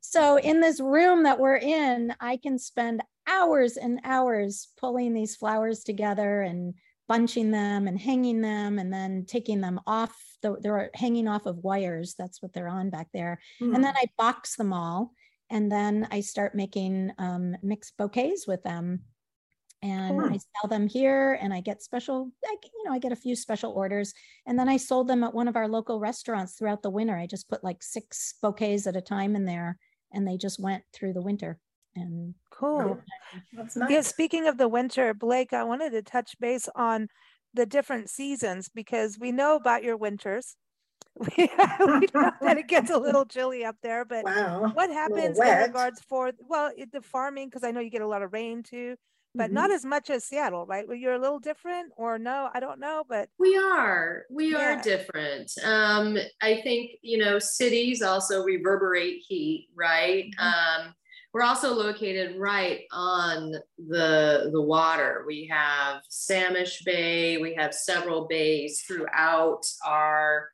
so 0.00 0.38
in 0.38 0.60
this 0.60 0.80
room 0.80 1.24
that 1.24 1.38
we're 1.38 1.56
in, 1.56 2.14
I 2.20 2.36
can 2.36 2.58
spend 2.58 3.02
hours 3.26 3.76
and 3.76 4.00
hours 4.04 4.68
pulling 4.78 5.12
these 5.12 5.36
flowers 5.36 5.82
together 5.82 6.42
and 6.42 6.74
bunching 7.08 7.50
them 7.50 7.86
and 7.86 8.00
hanging 8.00 8.40
them 8.40 8.78
and 8.78 8.92
then 8.92 9.24
taking 9.26 9.60
them 9.60 9.80
off. 9.86 10.16
The, 10.42 10.56
they're 10.60 10.90
hanging 10.94 11.28
off 11.28 11.46
of 11.46 11.58
wires. 11.58 12.14
That's 12.18 12.40
what 12.42 12.52
they're 12.52 12.68
on 12.68 12.90
back 12.90 13.08
there. 13.12 13.40
Mm. 13.60 13.74
And 13.74 13.84
then 13.84 13.94
hmm. 13.94 14.02
I 14.02 14.06
box 14.16 14.56
them 14.56 14.72
all. 14.72 15.12
And 15.50 15.70
then 15.70 16.08
I 16.10 16.20
start 16.20 16.56
making 16.56 17.12
um, 17.18 17.56
mixed 17.62 17.96
bouquets 17.96 18.46
with 18.48 18.62
them 18.64 19.02
and 19.86 20.20
I 20.20 20.38
sell 20.38 20.68
them 20.68 20.88
here 20.88 21.38
and 21.40 21.54
I 21.54 21.60
get 21.60 21.82
special, 21.82 22.30
like, 22.44 22.64
you 22.64 22.84
know, 22.84 22.92
I 22.92 22.98
get 22.98 23.12
a 23.12 23.16
few 23.16 23.36
special 23.36 23.72
orders. 23.72 24.12
And 24.46 24.58
then 24.58 24.68
I 24.68 24.76
sold 24.76 25.08
them 25.08 25.22
at 25.22 25.34
one 25.34 25.48
of 25.48 25.56
our 25.56 25.68
local 25.68 26.00
restaurants 26.00 26.54
throughout 26.54 26.82
the 26.82 26.90
winter. 26.90 27.16
I 27.16 27.26
just 27.26 27.48
put 27.48 27.62
like 27.62 27.82
six 27.82 28.34
bouquets 28.42 28.86
at 28.86 28.96
a 28.96 29.00
time 29.00 29.36
in 29.36 29.44
there 29.44 29.78
and 30.12 30.26
they 30.26 30.36
just 30.36 30.60
went 30.60 30.82
through 30.92 31.12
the 31.12 31.22
winter. 31.22 31.58
And 31.94 32.34
cool. 32.50 33.00
That's 33.52 33.76
nice. 33.76 33.90
Yeah, 33.90 34.00
speaking 34.00 34.46
of 34.46 34.58
the 34.58 34.68
winter, 34.68 35.14
Blake, 35.14 35.52
I 35.52 35.64
wanted 35.64 35.90
to 35.90 36.02
touch 36.02 36.34
base 36.40 36.68
on 36.74 37.08
the 37.54 37.64
different 37.64 38.10
seasons 38.10 38.68
because 38.68 39.18
we 39.18 39.32
know 39.32 39.56
about 39.56 39.82
your 39.82 39.96
winters. 39.96 40.56
we, 41.38 41.48
know 41.58 42.32
that 42.42 42.58
it 42.58 42.68
gets 42.68 42.90
a 42.90 42.98
little 42.98 43.24
chilly 43.24 43.64
up 43.64 43.76
there, 43.82 44.04
but 44.04 44.24
wow. 44.24 44.70
what 44.74 44.90
happens 44.90 45.38
in 45.38 45.58
regards 45.58 46.02
for 46.06 46.32
well 46.46 46.70
the 46.92 47.00
farming? 47.00 47.48
Because 47.48 47.64
I 47.64 47.70
know 47.70 47.80
you 47.80 47.88
get 47.88 48.02
a 48.02 48.06
lot 48.06 48.22
of 48.22 48.34
rain 48.34 48.62
too 48.62 48.96
but 49.36 49.46
mm-hmm. 49.46 49.54
not 49.54 49.70
as 49.70 49.84
much 49.84 50.10
as 50.10 50.24
Seattle, 50.24 50.66
right? 50.66 50.86
Well, 50.86 50.96
you're 50.96 51.14
a 51.14 51.20
little 51.20 51.38
different, 51.38 51.92
or 51.96 52.18
no? 52.18 52.48
I 52.52 52.60
don't 52.60 52.80
know, 52.80 53.04
but 53.08 53.28
we 53.38 53.56
are. 53.56 54.24
We 54.30 54.52
yeah. 54.52 54.78
are 54.78 54.82
different. 54.82 55.52
Um, 55.64 56.18
I 56.42 56.60
think 56.62 56.92
you 57.02 57.18
know 57.18 57.38
cities 57.38 58.02
also 58.02 58.42
reverberate 58.42 59.22
heat, 59.26 59.68
right? 59.74 60.26
Mm-hmm. 60.38 60.86
Um, 60.86 60.94
we're 61.32 61.42
also 61.42 61.74
located 61.74 62.36
right 62.38 62.84
on 62.92 63.52
the 63.76 64.48
the 64.52 64.62
water. 64.62 65.24
We 65.26 65.46
have 65.50 66.02
Samish 66.10 66.84
Bay. 66.84 67.36
We 67.36 67.54
have 67.54 67.74
several 67.74 68.26
bays 68.26 68.84
throughout 68.86 69.62
our 69.84 70.48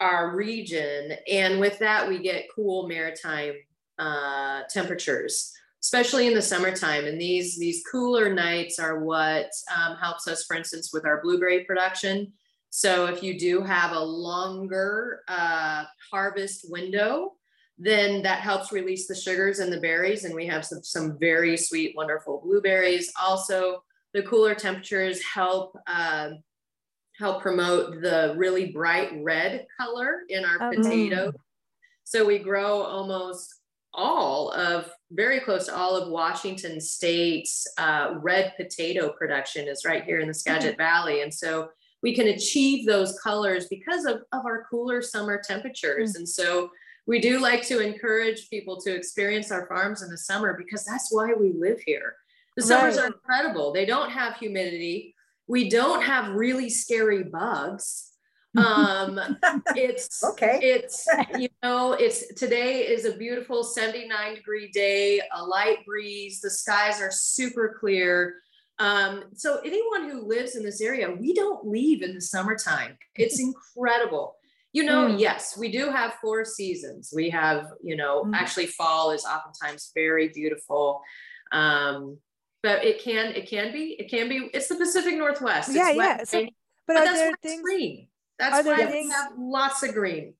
our 0.00 0.34
region, 0.36 1.12
and 1.30 1.60
with 1.60 1.78
that, 1.78 2.08
we 2.08 2.18
get 2.18 2.46
cool 2.54 2.86
maritime 2.86 3.54
uh, 3.98 4.62
temperatures 4.68 5.52
especially 5.82 6.26
in 6.26 6.34
the 6.34 6.42
summertime. 6.42 7.06
And 7.06 7.20
these, 7.20 7.58
these 7.58 7.82
cooler 7.90 8.32
nights 8.32 8.78
are 8.78 9.00
what 9.00 9.50
um, 9.74 9.96
helps 9.96 10.28
us, 10.28 10.44
for 10.44 10.56
instance, 10.56 10.90
with 10.92 11.06
our 11.06 11.22
blueberry 11.22 11.64
production. 11.64 12.32
So 12.70 13.06
if 13.06 13.22
you 13.22 13.38
do 13.38 13.62
have 13.62 13.92
a 13.92 14.00
longer 14.00 15.22
uh, 15.26 15.84
harvest 16.10 16.70
window, 16.70 17.32
then 17.78 18.22
that 18.22 18.40
helps 18.40 18.72
release 18.72 19.08
the 19.08 19.14
sugars 19.14 19.58
and 19.58 19.72
the 19.72 19.80
berries. 19.80 20.24
And 20.24 20.34
we 20.34 20.46
have 20.46 20.64
some, 20.66 20.82
some 20.82 21.18
very 21.18 21.56
sweet, 21.56 21.96
wonderful 21.96 22.42
blueberries. 22.44 23.10
Also, 23.20 23.82
the 24.12 24.22
cooler 24.22 24.54
temperatures 24.54 25.22
help 25.22 25.76
uh, 25.86 26.30
help 27.18 27.42
promote 27.42 28.00
the 28.00 28.34
really 28.36 28.72
bright 28.72 29.10
red 29.22 29.66
color 29.78 30.20
in 30.28 30.44
our 30.44 30.68
okay. 30.68 30.76
potato. 30.76 31.32
So 32.04 32.24
we 32.24 32.38
grow 32.38 32.80
almost 32.80 33.60
all 33.92 34.50
of 34.52 34.90
very 35.12 35.40
close 35.40 35.66
to 35.66 35.76
all 35.76 35.96
of 35.96 36.08
Washington 36.08 36.80
State's 36.80 37.66
uh, 37.78 38.14
red 38.16 38.54
potato 38.56 39.10
production 39.10 39.66
is 39.66 39.84
right 39.84 40.04
here 40.04 40.20
in 40.20 40.28
the 40.28 40.34
Skagit 40.34 40.72
mm-hmm. 40.72 40.82
Valley. 40.82 41.22
And 41.22 41.32
so 41.32 41.70
we 42.02 42.14
can 42.14 42.28
achieve 42.28 42.86
those 42.86 43.18
colors 43.18 43.66
because 43.68 44.04
of, 44.04 44.22
of 44.32 44.46
our 44.46 44.64
cooler 44.70 45.02
summer 45.02 45.40
temperatures. 45.44 46.10
Mm-hmm. 46.10 46.20
And 46.20 46.28
so 46.28 46.70
we 47.06 47.20
do 47.20 47.40
like 47.40 47.66
to 47.66 47.80
encourage 47.80 48.48
people 48.50 48.80
to 48.82 48.94
experience 48.94 49.50
our 49.50 49.66
farms 49.66 50.02
in 50.02 50.10
the 50.10 50.18
summer 50.18 50.56
because 50.56 50.84
that's 50.84 51.08
why 51.10 51.32
we 51.32 51.52
live 51.52 51.80
here. 51.84 52.14
The 52.56 52.62
summers 52.62 52.96
right. 52.96 53.04
are 53.04 53.06
incredible. 53.06 53.72
They 53.72 53.86
don't 53.86 54.10
have 54.10 54.36
humidity. 54.36 55.14
We 55.48 55.68
don't 55.68 56.02
have 56.02 56.34
really 56.34 56.68
scary 56.68 57.24
bugs 57.24 58.09
um 58.56 59.20
it's 59.76 60.24
okay. 60.30 60.58
it's 60.60 61.06
you 61.38 61.48
know 61.62 61.92
it's 61.92 62.34
today 62.34 62.80
is 62.80 63.04
a 63.04 63.16
beautiful 63.16 63.62
79 63.62 64.34
degree 64.34 64.68
day 64.72 65.20
a 65.34 65.44
light 65.44 65.84
breeze 65.86 66.40
the 66.40 66.50
skies 66.50 67.00
are 67.00 67.12
super 67.12 67.76
clear. 67.78 68.36
Um 68.78 69.24
so 69.34 69.60
anyone 69.60 70.10
who 70.10 70.26
lives 70.26 70.56
in 70.56 70.64
this 70.64 70.80
area 70.80 71.10
we 71.10 71.32
don't 71.32 71.66
leave 71.66 72.02
in 72.02 72.14
the 72.14 72.20
summertime. 72.20 72.96
It's 73.14 73.40
incredible. 73.76 74.34
You 74.72 74.84
know 74.84 75.08
mm. 75.08 75.20
yes 75.20 75.56
we 75.56 75.70
do 75.70 75.90
have 75.90 76.14
four 76.14 76.44
seasons. 76.44 77.12
We 77.14 77.30
have 77.30 77.68
you 77.82 77.96
know 77.96 78.24
mm. 78.24 78.34
actually 78.34 78.66
fall 78.66 79.12
is 79.12 79.24
oftentimes 79.24 79.92
very 79.94 80.28
beautiful. 80.28 81.02
Um 81.52 82.18
but 82.64 82.84
it 82.84 83.00
can 83.00 83.32
it 83.34 83.48
can 83.48 83.72
be 83.72 83.96
it 83.98 84.10
can 84.10 84.28
be 84.28 84.50
it's 84.52 84.66
the 84.66 84.74
pacific 84.74 85.16
northwest. 85.16 85.68
It's 85.68 85.76
yeah 85.76 85.90
yeah 85.90 86.24
so, 86.24 86.44
but, 86.86 86.94
but 86.94 87.04
that's 87.04 87.18
there 87.18 87.32
things 87.42 87.62
that's 88.40 88.66
are 88.66 88.70
why 88.70 88.86
we 88.90 89.08
have 89.10 89.32
lots 89.38 89.82
of 89.82 89.94
green. 89.94 90.34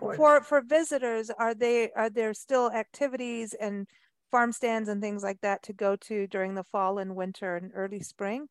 Of 0.00 0.16
for 0.16 0.40
for 0.40 0.62
visitors, 0.62 1.30
are 1.30 1.54
they 1.54 1.90
are 1.92 2.10
there 2.10 2.34
still 2.34 2.70
activities 2.70 3.54
and 3.54 3.86
farm 4.30 4.52
stands 4.52 4.88
and 4.88 5.00
things 5.00 5.22
like 5.22 5.40
that 5.42 5.62
to 5.64 5.72
go 5.72 5.96
to 5.96 6.26
during 6.26 6.54
the 6.54 6.64
fall 6.64 6.98
and 6.98 7.14
winter 7.14 7.56
and 7.56 7.70
early 7.74 8.00
spring? 8.00 8.48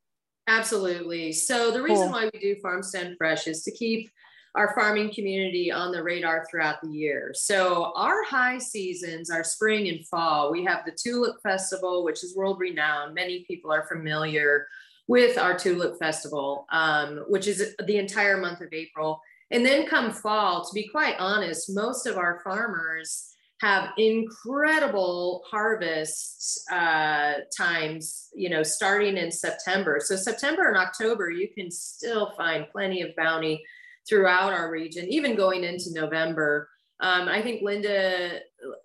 Absolutely. 0.48 1.32
So 1.32 1.72
the 1.72 1.82
reason 1.82 2.06
cool. 2.06 2.14
why 2.14 2.30
we 2.32 2.40
do 2.40 2.56
Farm 2.62 2.84
Stand 2.84 3.18
Fresh 3.18 3.48
is 3.48 3.64
to 3.64 3.72
keep 3.72 4.12
our 4.54 4.74
farming 4.74 5.14
community 5.14 5.72
on 5.72 5.92
the 5.92 6.02
radar 6.02 6.46
throughout 6.50 6.82
the 6.82 6.90
year. 6.90 7.32
So 7.34 7.92
our 7.96 8.24
high 8.24 8.58
seasons 8.58 9.30
are 9.30 9.44
spring 9.44 9.90
and 9.90 10.08
fall. 10.08 10.52
We 10.52 10.64
have 10.64 10.86
the 10.86 10.92
Tulip 10.92 11.42
Festival, 11.42 12.04
which 12.06 12.24
is 12.24 12.36
world 12.36 12.60
renowned. 12.60 13.14
Many 13.14 13.44
people 13.46 13.72
are 13.72 13.88
familiar 13.88 14.68
with 15.08 15.38
our 15.38 15.58
Tulip 15.58 16.00
Festival, 16.00 16.66
um, 16.72 17.26
which 17.28 17.48
is 17.48 17.76
the 17.86 17.98
entire 17.98 18.38
month 18.38 18.62
of 18.62 18.74
April. 18.74 19.22
And 19.52 19.66
then 19.66 19.88
come 19.88 20.12
fall, 20.12 20.66
to 20.66 20.74
be 20.74 20.88
quite 20.88 21.16
honest, 21.20 21.74
most 21.74 22.08
of 22.08 22.18
our 22.18 22.42
farmers 22.44 23.32
have 23.62 23.92
incredible 23.98 25.44
harvest 25.50 26.62
uh, 26.72 27.34
times, 27.56 28.30
you 28.36 28.50
know, 28.50 28.64
starting 28.64 29.18
in 29.18 29.32
September. 29.32 30.02
So 30.04 30.16
September 30.16 30.68
and 30.68 30.78
October, 30.78 31.30
you 31.30 31.48
can 31.54 31.72
still 31.72 32.34
find 32.36 32.68
plenty 32.72 33.02
of 33.02 33.16
bounty 33.16 33.64
throughout 34.10 34.52
our 34.52 34.72
region, 34.72 35.06
even 35.10 35.36
going 35.36 35.64
into 35.64 35.94
November. 35.94 36.70
Um, 37.00 37.28
I 37.28 37.42
think 37.42 37.62
Linda, 37.62 38.40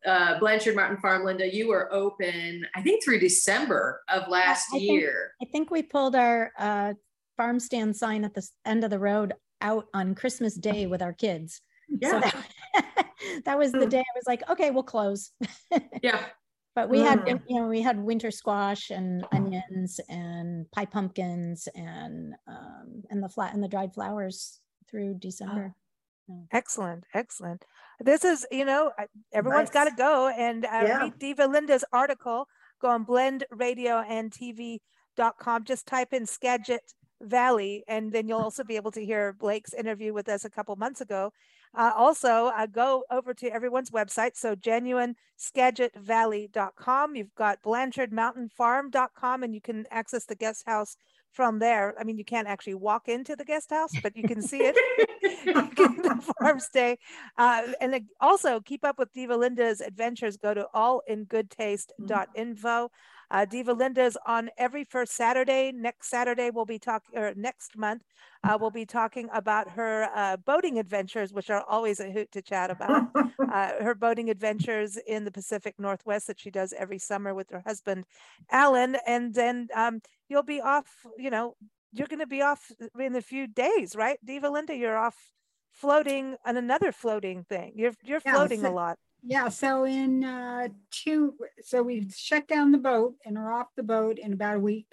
uh, 0.06 0.38
Blanchard 0.38 0.76
Mountain 0.76 0.98
Farm, 0.98 1.24
Linda, 1.24 1.52
you 1.52 1.68
were 1.68 1.92
open, 1.92 2.66
I 2.74 2.82
think 2.82 3.04
through 3.04 3.20
December 3.20 4.02
of 4.08 4.28
last 4.28 4.68
I 4.72 4.78
year. 4.78 5.32
Think, 5.38 5.48
I 5.48 5.52
think 5.52 5.70
we 5.70 5.82
pulled 5.82 6.14
our 6.14 6.52
uh, 6.58 6.94
farm 7.36 7.60
stand 7.60 7.96
sign 7.96 8.24
at 8.24 8.34
the 8.34 8.46
end 8.64 8.84
of 8.84 8.90
the 8.90 8.98
road 8.98 9.34
out 9.60 9.86
on 9.94 10.14
Christmas 10.14 10.54
Day 10.54 10.86
with 10.86 11.02
our 11.02 11.12
kids. 11.12 11.60
Yeah. 11.88 12.10
So 12.10 12.20
that, 12.20 13.06
that 13.44 13.58
was 13.58 13.72
the 13.72 13.84
hmm. 13.84 13.88
day 13.88 13.98
I 13.98 14.16
was 14.16 14.24
like, 14.26 14.48
okay, 14.48 14.70
we'll 14.70 14.82
close. 14.82 15.32
yeah. 16.02 16.26
But 16.74 16.88
we 16.88 17.00
had, 17.00 17.20
hmm. 17.20 17.36
you 17.48 17.60
know, 17.60 17.66
we 17.66 17.82
had 17.82 17.98
winter 17.98 18.30
squash 18.30 18.90
and 18.90 19.26
onions 19.32 20.00
and 20.08 20.70
pie 20.70 20.86
pumpkins 20.86 21.68
and 21.74 22.34
um, 22.46 23.02
and 23.10 23.22
the 23.22 23.28
flat 23.28 23.54
and 23.54 23.62
the 23.62 23.68
dried 23.68 23.92
flowers 23.92 24.60
through 24.88 25.14
December. 25.14 25.74
Oh. 26.30 26.46
Excellent, 26.52 27.04
excellent 27.12 27.64
this 28.00 28.24
is, 28.24 28.44
you 28.50 28.64
know, 28.64 28.90
everyone's 29.32 29.72
nice. 29.72 29.74
got 29.74 29.84
to 29.84 29.94
go 29.96 30.26
and 30.28 30.64
uh, 30.64 30.82
yeah. 30.86 31.02
read 31.02 31.18
Diva 31.18 31.46
Linda's 31.46 31.84
article. 31.92 32.48
Go 32.80 32.88
on 32.88 33.04
blendradioandtv.com. 33.04 35.64
Just 35.64 35.86
type 35.86 36.12
in 36.12 36.26
Skagit 36.26 36.94
Valley, 37.20 37.84
and 37.86 38.12
then 38.12 38.26
you'll 38.26 38.40
also 38.40 38.64
be 38.64 38.76
able 38.76 38.90
to 38.92 39.04
hear 39.04 39.34
Blake's 39.34 39.74
interview 39.74 40.14
with 40.14 40.30
us 40.30 40.46
a 40.46 40.50
couple 40.50 40.74
months 40.76 41.02
ago. 41.02 41.32
Uh, 41.72 41.92
also, 41.94 42.46
uh, 42.46 42.66
go 42.66 43.04
over 43.12 43.32
to 43.34 43.48
everyone's 43.48 43.90
website. 43.90 44.34
So, 44.34 44.56
genuineskagit.valley.com. 44.56 47.14
You've 47.14 47.34
got 47.36 47.62
BlanchardMountainFarm.com, 47.62 49.44
and 49.44 49.54
you 49.54 49.60
can 49.60 49.86
access 49.90 50.24
the 50.24 50.34
guest 50.34 50.64
house 50.66 50.96
from 51.32 51.58
there. 51.58 51.94
I 51.98 52.04
mean, 52.04 52.18
you 52.18 52.24
can't 52.24 52.48
actually 52.48 52.74
walk 52.74 53.08
into 53.08 53.36
the 53.36 53.44
guest 53.44 53.70
house, 53.70 53.92
but 54.02 54.16
you 54.16 54.24
can 54.24 54.42
see 54.42 54.62
it. 54.62 54.76
the 55.44 56.32
farm 56.38 56.60
stay. 56.60 56.98
Uh, 57.38 57.62
and 57.80 57.98
also 58.20 58.60
keep 58.60 58.84
up 58.84 58.98
with 58.98 59.10
Diva 59.12 59.36
Linda's 59.36 59.80
adventures. 59.80 60.36
Go 60.36 60.54
to 60.54 60.66
allingoodtaste.info. 60.74 62.90
Uh, 63.30 63.44
Diva 63.44 63.72
Linda's 63.72 64.16
on 64.26 64.50
every 64.58 64.84
first 64.84 65.12
Saturday. 65.12 65.72
Next 65.72 66.08
Saturday, 66.08 66.50
we'll 66.50 66.64
be 66.64 66.78
talking, 66.78 67.18
or 67.18 67.32
next 67.36 67.76
month, 67.76 68.02
uh, 68.44 68.56
we'll 68.60 68.70
be 68.70 68.86
talking 68.86 69.28
about 69.32 69.70
her 69.70 70.08
uh, 70.14 70.36
boating 70.36 70.78
adventures, 70.78 71.32
which 71.32 71.50
are 71.50 71.62
always 71.68 72.00
a 72.00 72.10
hoot 72.10 72.30
to 72.32 72.42
chat 72.42 72.70
about. 72.70 73.08
Uh, 73.50 73.82
her 73.82 73.96
boating 73.96 74.30
adventures 74.30 74.96
in 75.08 75.24
the 75.24 75.30
Pacific 75.30 75.74
Northwest 75.76 76.28
that 76.28 76.38
she 76.38 76.52
does 76.52 76.72
every 76.78 76.98
summer 76.98 77.34
with 77.34 77.50
her 77.50 77.62
husband, 77.66 78.04
Alan. 78.48 78.96
And 79.06 79.34
then 79.34 79.66
um, 79.74 80.00
you'll 80.28 80.44
be 80.44 80.60
off, 80.60 80.86
you 81.18 81.30
know, 81.30 81.56
you're 81.92 82.06
going 82.06 82.20
to 82.20 82.28
be 82.28 82.42
off 82.42 82.70
in 82.98 83.16
a 83.16 83.22
few 83.22 83.48
days, 83.48 83.96
right? 83.96 84.18
Diva 84.24 84.48
Linda, 84.48 84.76
you're 84.76 84.96
off 84.96 85.16
floating 85.72 86.36
on 86.44 86.56
another 86.56 86.92
floating 86.92 87.44
thing. 87.44 87.72
You're 87.74 87.94
you're 88.04 88.20
yeah, 88.24 88.34
floating 88.34 88.60
so, 88.60 88.70
a 88.70 88.72
lot. 88.72 88.98
Yeah. 89.22 89.48
So 89.48 89.84
in 89.84 90.24
uh, 90.24 90.68
two, 90.90 91.34
so 91.62 91.82
we 91.82 92.08
shut 92.10 92.48
down 92.48 92.72
the 92.72 92.78
boat 92.78 93.14
and 93.24 93.36
are 93.36 93.52
off 93.52 93.68
the 93.76 93.82
boat 93.82 94.18
in 94.18 94.32
about 94.32 94.56
a 94.56 94.60
week. 94.60 94.86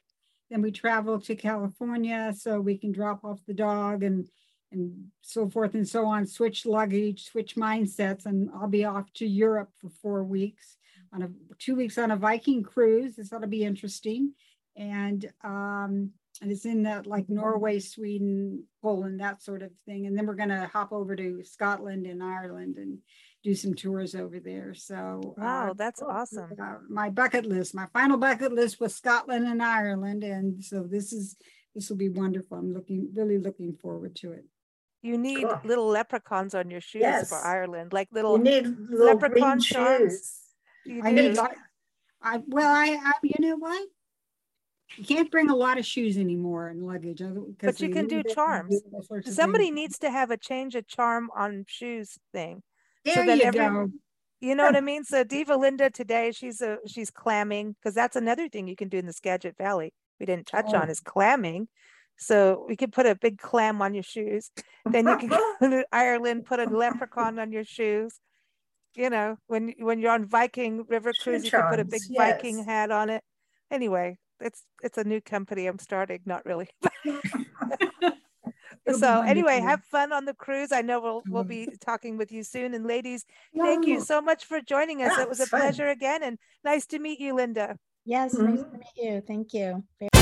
Then 0.50 0.62
we 0.62 0.72
travel 0.72 1.20
to 1.22 1.36
California 1.36 2.34
so 2.38 2.60
we 2.60 2.78
can 2.78 2.92
drop 2.92 3.24
off 3.24 3.40
the 3.48 3.54
dog 3.54 4.04
and 4.04 4.28
and 4.72 5.06
so 5.22 5.50
forth 5.50 5.76
and 5.76 5.88
so 5.88 6.06
on. 6.06 6.26
Switch 6.26 6.66
luggage, 6.66 7.26
switch 7.26 7.56
mindsets, 7.56 8.26
and 8.26 8.50
I'll 8.54 8.68
be 8.68 8.86
off 8.86 9.12
to 9.14 9.26
Europe 9.26 9.70
for 9.80 9.90
four 9.90 10.24
weeks 10.24 10.78
on 11.14 11.24
a 11.24 11.30
two 11.58 11.76
weeks 11.76 11.98
on 11.98 12.12
a 12.12 12.18
Viking 12.18 12.64
cruise. 12.64 13.16
This 13.16 13.32
ought 13.32 13.42
to 13.42 13.48
be 13.48 13.64
interesting. 13.64 14.34
And 14.76 15.26
um, 15.44 16.12
and 16.42 16.52
it's 16.52 16.66
in 16.66 16.84
that 16.84 17.08
like 17.08 17.30
Norway, 17.30 17.80
Sweden, 17.80 18.64
Poland, 18.82 19.20
that 19.22 19.42
sort 19.42 19.64
of 19.64 19.72
thing. 19.86 20.06
And 20.06 20.18
then 20.18 20.28
we're 20.28 20.36
gonna 20.36 20.68
hop 20.68 20.92
over 20.92 21.16
to 21.16 21.44
Scotland 21.44 22.06
and 22.06 22.22
Ireland 22.22 22.78
and 22.78 23.00
do 23.48 23.56
some 23.56 23.74
tours 23.74 24.14
over 24.14 24.42
there. 24.42 24.74
So 24.74 25.36
wow, 25.38 25.70
uh, 25.70 25.74
that's 25.74 26.02
awesome. 26.02 26.52
Uh, 26.62 26.76
my 26.90 27.10
bucket 27.10 27.46
list, 27.46 27.74
my 27.74 27.88
final 27.94 28.18
bucket 28.18 28.52
list 28.52 28.82
was 28.82 28.94
Scotland 28.94 29.48
and 29.48 29.64
Ireland, 29.64 30.26
and 30.26 30.62
so 30.62 30.84
this 30.84 31.14
is 31.14 31.38
this 31.74 31.90
will 31.90 31.96
be 31.96 32.10
wonderful. 32.10 32.58
I'm 32.58 32.74
looking 32.74 33.10
really 33.16 33.38
looking 33.38 33.74
forward 33.82 34.16
to 34.18 34.34
it. 34.34 34.44
You 35.02 35.18
need 35.18 35.46
cool. 35.46 35.62
little 35.64 35.88
leprechauns 35.88 36.56
on 36.56 36.70
your 36.70 36.82
shoes 36.82 37.04
yes. 37.04 37.30
for 37.30 37.38
Ireland, 37.38 37.94
like 37.94 38.10
little, 38.12 38.38
you 38.38 38.44
need 38.44 38.68
little 38.90 39.16
leprechaun 39.16 39.62
shoes. 39.62 40.40
I 41.02 41.12
need. 41.12 41.38
I 42.22 42.42
well, 42.48 42.70
I, 42.70 43.00
I 43.02 43.14
you 43.24 43.36
know 43.40 43.56
what? 43.56 43.88
You 44.98 45.06
can't 45.06 45.32
bring 45.32 45.50
a 45.50 45.56
lot 45.56 45.78
of 45.78 45.86
shoes 45.86 46.18
anymore 46.18 46.70
in 46.70 46.82
luggage. 46.82 47.22
But 47.62 47.80
you 47.80 47.90
can 47.90 48.08
do 48.08 48.24
charms. 48.24 48.82
Somebody 49.24 49.72
needs 49.72 50.00
to 50.00 50.12
have 50.12 50.32
a 50.32 50.38
change 50.38 50.76
of 50.76 50.86
charm 50.86 51.30
on 51.34 51.64
shoes 51.66 52.18
thing. 52.34 52.62
There 53.08 53.26
so 53.26 53.34
you 53.34 53.44
every, 53.44 53.60
go. 53.60 53.88
You 54.40 54.56
know 54.56 54.66
what 54.66 54.76
I 54.76 54.82
mean? 54.82 55.04
So 55.04 55.24
Diva 55.24 55.56
Linda 55.56 55.90
today, 55.90 56.32
she's 56.32 56.62
a 56.62 56.78
she's 56.86 57.10
clamming 57.10 57.74
because 57.74 57.96
that's 57.96 58.16
another 58.16 58.50
thing 58.50 58.68
you 58.68 58.76
can 58.76 58.90
do 58.90 58.98
in 58.98 59.06
the 59.06 59.14
Skagit 59.14 59.58
Valley. 59.58 59.94
We 60.20 60.26
didn't 60.26 60.48
touch 60.48 60.68
oh. 60.70 60.78
on 60.78 60.90
is 60.90 61.00
clamming. 61.00 61.68
So 62.18 62.66
we 62.68 62.76
could 62.76 62.92
put 62.92 63.06
a 63.06 63.16
big 63.16 63.38
clam 63.38 63.82
on 63.82 63.94
your 63.94 64.04
shoes. 64.04 64.52
Then 64.86 65.08
you 65.08 65.18
can 65.18 65.30
go 65.62 65.70
to 65.70 65.86
Ireland, 65.92 66.46
put 66.46 66.60
a 66.60 66.66
leprechaun 66.66 67.40
on 67.40 67.52
your 67.52 67.64
shoes. 67.64 68.20
You 68.96 69.10
know, 69.10 69.38
when 69.48 69.74
when 69.80 70.00
you're 70.00 70.12
on 70.12 70.26
Viking 70.26 70.84
River 70.88 71.14
Cruise, 71.22 71.46
you 71.46 71.52
can 71.52 71.70
put 71.70 71.80
a 71.80 71.86
big 71.86 72.02
yes. 72.10 72.18
Viking 72.18 72.64
hat 72.64 72.92
on 72.92 73.10
it. 73.10 73.24
Anyway, 73.72 74.18
it's 74.40 74.64
it's 74.84 74.98
a 74.98 75.04
new 75.04 75.22
company 75.22 75.68
I'm 75.68 75.80
starting, 75.80 76.22
not 76.26 76.46
really. 76.46 76.70
so 78.94 79.22
anyway, 79.22 79.60
have 79.60 79.84
fun 79.84 80.12
on 80.12 80.26
the 80.26 80.34
cruise. 80.34 80.72
I 80.72 80.82
know 80.82 81.00
we'll 81.00 81.22
we'll 81.28 81.44
be 81.44 81.68
talking 81.82 82.18
with 82.18 82.32
you 82.32 82.44
soon. 82.44 82.74
And 82.74 82.86
ladies, 82.86 83.26
thank 83.58 83.86
you 83.86 84.02
so 84.02 84.22
much 84.22 84.46
for 84.46 84.62
joining 84.62 85.02
us. 85.04 85.14
Yeah, 85.18 85.24
it 85.24 85.30
was 85.30 85.40
a 85.40 85.46
fun. 85.46 85.62
pleasure 85.62 85.88
again, 85.88 86.24
and 86.24 86.38
nice 86.64 86.86
to 86.88 87.00
meet 87.00 87.20
you, 87.20 87.36
Linda. 87.36 87.78
Yes, 88.06 88.34
mm 88.34 88.40
-hmm. 88.40 88.52
nice 88.52 88.64
to 88.64 88.78
meet 88.78 88.96
you. 88.96 89.22
Thank 89.22 89.54
you. 89.54 90.17